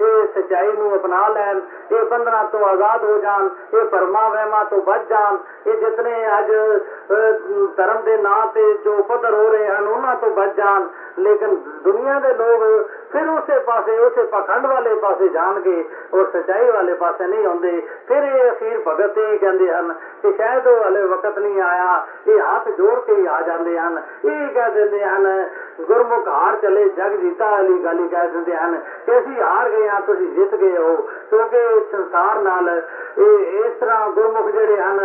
ਇਹ 0.00 0.26
ਸਚਾਈ 0.34 0.72
ਨੂੰ 0.72 0.96
ਅਪਣਾ 0.96 1.28
ਲੈਣ 1.28 1.60
ਇਹ 1.92 2.04
ਬੰਧਨਾਂ 2.04 2.44
ਤੋਂ 2.44 2.64
ਆਜ਼ਾਦ 2.66 3.04
ਹੋ 3.04 3.18
ਜਾਣ 3.18 3.48
ਇਹ 3.74 3.84
ਪਰਮਾ 3.84 4.28
ਵਹਿਮਾਂ 4.28 4.64
ਤੋਂ 4.64 4.78
ਬਚ 4.82 5.08
ਜਾਣ 5.10 5.36
ਇਹ 5.66 5.74
ਜਿਤਨੇ 5.74 6.38
ਅੱਜ 6.38 6.52
ਅਹ, 6.52 7.66
ਧਰਮ 7.76 8.02
ਦੇ 8.02 8.16
ਨਾਂ 8.16 8.46
ਤੇ 8.46 8.74
ਜੋ 8.74 9.02
ਪੱਧਰ 9.02 9.34
ਹੋ 9.34 9.48
ਰਹੇ 9.48 9.66
ਹਨ 9.68 9.88
ਉਹਨਾਂ 9.88 10.16
ਤੋਂ 10.16 10.30
ਬਚ 10.30 10.54
ਜਾਣ। 10.56 10.86
ਲੇਕਿਨ 11.18 11.54
ਦੁਨੀਆ 11.84 12.18
ਦੇ 12.20 12.28
ਲੋਕ 12.34 12.88
ਫਿਰ 13.12 13.28
ਉਸੇ 13.28 13.58
ਪਾਸੇ 13.58 13.98
ਉਸੇ 13.98 14.22
ਪਖੰਡ 14.22 14.66
ਵਾਲੇ 14.66 14.94
ਪਾਸੇ 14.94 15.28
ਜਾਣਗੇ 15.28 15.84
ਔਰ 16.14 16.24
ਸਚਾਈ 16.32 16.70
ਵਾਲੇ 16.70 16.94
ਪਾਸੇ 16.94 17.26
ਨਹੀਂ 17.26 17.46
ਆਉਂਦੇ। 17.46 17.82
ਫਿਰ 18.08 18.22
ਇਹ 18.22 18.50
ਅਖੀਰ 18.52 18.80
ਭਗਤ 18.86 19.18
ਇਹ 19.18 19.38
ਕਹਿੰਦੇ 19.38 19.72
ਹਨ 19.72 19.92
ਕਿ 20.22 20.32
ਸ਼ਾਇਦ 20.32 20.66
ਉਹ 20.66 20.84
ਹਲੇ 20.84 21.02
ਵਕਤ 21.24 21.38
ਨਹੀਂ 21.38 21.60
ਆਇਆ। 21.62 22.06
ਇਹ 22.26 22.40
ਹੱਥ 22.40 22.68
ਜੋੜ 22.68 22.98
ਕੇ 23.00 23.14
ਹੀ 23.14 23.26
ਆ 23.26 23.40
ਜਾਂਦੇ 23.40 23.78
ਹਨ। 23.78 24.02
ਇਹ 24.24 24.46
ਕਹਿ 24.48 24.70
ਦਿੰਦੇ 24.70 25.04
ਹਨ, 25.04 25.48
ਗੁਰਮੁਖ 25.80 26.28
ਹਾਰ 26.28 26.56
ਚਲੇ, 26.56 26.88
ਜਗ 26.88 27.16
ਜੀਤਾ 27.16 27.50
ਵਾਲੀ 27.50 27.78
ਗੱਲ 27.84 28.06
ਕਹਿ 28.08 28.28
ਦਿੰਦੇ 28.28 28.56
ਹਨ 28.56 28.80
ਕਿ 29.06 29.18
ਅਸੀਂ 29.18 29.42
ਹਾਰ 29.42 29.68
ਗਏ 29.70 29.88
ਹਾਂ, 29.88 30.00
ਤੁਸੀਂ 30.00 30.28
ਜਿੱਤ 30.28 30.54
ਗਏ 30.54 30.76
ਹੋ। 30.76 30.96
ਕਿਉਂਕਿ 31.30 31.58
ਸੰਸਾਰ 31.92 32.38
ਨਾਲ 32.38 32.82
ਇਹ 33.18 33.64
ਇਸ 33.64 33.72
ਤਰ੍ਹਾਂ 33.80 34.08
ਗੁਰਮੁਖ 34.08 34.50
ਜਿਹੜੇ 34.50 34.80
ਹਨ 34.80 35.00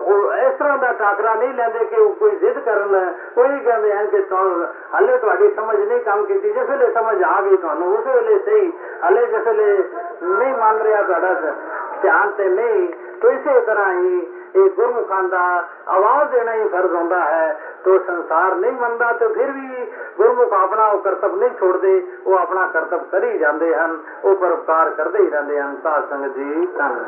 ਉਹ 0.00 0.32
ਇਸ 0.32 0.54
ਤਰ੍ਹਾਂ 0.58 0.78
ਦਾ 0.78 0.92
ਟਾਕਰਾ 0.92 1.34
ਨਹੀਂ 1.34 1.54
ਲੈਂਦੇ 1.54 1.84
ਕਿ 1.84 1.96
ਉਹ 1.96 2.14
ਕੋਈ 2.14 2.30
ਜ਼ਿੱਦ 2.30 2.58
ਕਰਨ। 2.58 3.14
ਕੋਈ 3.34 3.58
ਕਹਿੰਦੇ 3.58 3.92
ਹਨ 3.96 4.06
ਕਿ 4.06 4.24
ਹਲੇ 4.98 5.16
ਤੁਹਾਡੀ 5.18 5.50
ਸਮਝ 5.50 5.80
ਨਹੀਂ 5.80 6.00
ਕੰਮ 6.00 6.24
ਕੀਤੀ, 6.24 6.50
ਜਿਸ 6.50 6.70
ਵੇਲੇ 6.70 6.90
ਸਮਝ 6.90 7.22
ਆ 7.22 7.40
ਗਈ 7.40 7.56
ਤੁਹਾਨੂੰ, 7.56 7.98
ਉਸ 7.98 8.06
ਵੇਲੇ 8.06 8.38
ਸਹੀ। 8.38 8.72
ਹਲੇ 9.08 9.26
ਜਿਸ 9.26 9.46
ਵੇਲੇ 9.46 9.82
ਨਹੀਂ 10.22 10.54
ਮੰਨ 10.54 10.78
ਰਿਹਾ 10.78 11.02
ਤੁਹਾਡਾ 11.02 11.34
ਧਿਆਨ 12.02 12.30
ਤੇ 12.30 12.48
ਨਹੀਂ 12.48 12.88
तो 13.16 13.30
ਇਸੇ 13.30 13.60
ਤਰ੍ਹਾਂ 13.60 13.92
ਹੀ 13.92 14.26
ਇਹ 14.56 14.70
ਗੁਰਮੁਖਾਂ 14.70 15.22
ਦਾ 15.22 15.64
ਆਵਾਜ਼ 15.88 16.30
ਦੇਣਾ 16.30 16.52
ਹੀ 16.52 16.68
ਫਰਜ਼ 16.68 16.94
ਹੁੰਦਾ 16.94 17.20
ਹੈ। 17.20 17.60
ਤੋ 17.84 17.98
ਸੰਸਾਰ 17.98 18.54
ਨਹੀਂ 18.54 18.72
ਮੰਨਦਾ 18.72 19.12
ਤੇ 19.12 19.28
ਫਿਰ 19.28 19.50
ਵੀ 19.50 19.86
ਗੁਰਮੁਖ 20.16 20.52
ਆਪਣਾ 20.52 20.86
ਉਹ 20.86 20.98
ਕਰਤੱਵ 20.98 21.36
ਨਹੀਂ 21.36 21.50
ਛੋੜਦੇ, 21.60 22.06
ਉਹ 22.26 22.38
ਆਪਣਾ 22.38 22.66
ਕਰਤੱਵ 22.66 23.04
ਕਰੀ 23.12 23.38
ਜਾਂਦੇ 23.38 23.74
ਹਨ, 23.74 23.98
ਉਹ 24.24 24.34
ਪਰਉਪਕਾਰ 24.34 24.90
ਕਰਦੇ 24.90 25.18
ਹੀ 25.18 25.30
ਰਹਿੰਦੇ 25.30 25.60
ਹਨ। 25.60 25.76
ਸਾਧ 25.82 26.08
ਸੰਗਤ 26.10 26.34
ਜੀ 26.34 26.66
ਧੰਨ 26.78 27.04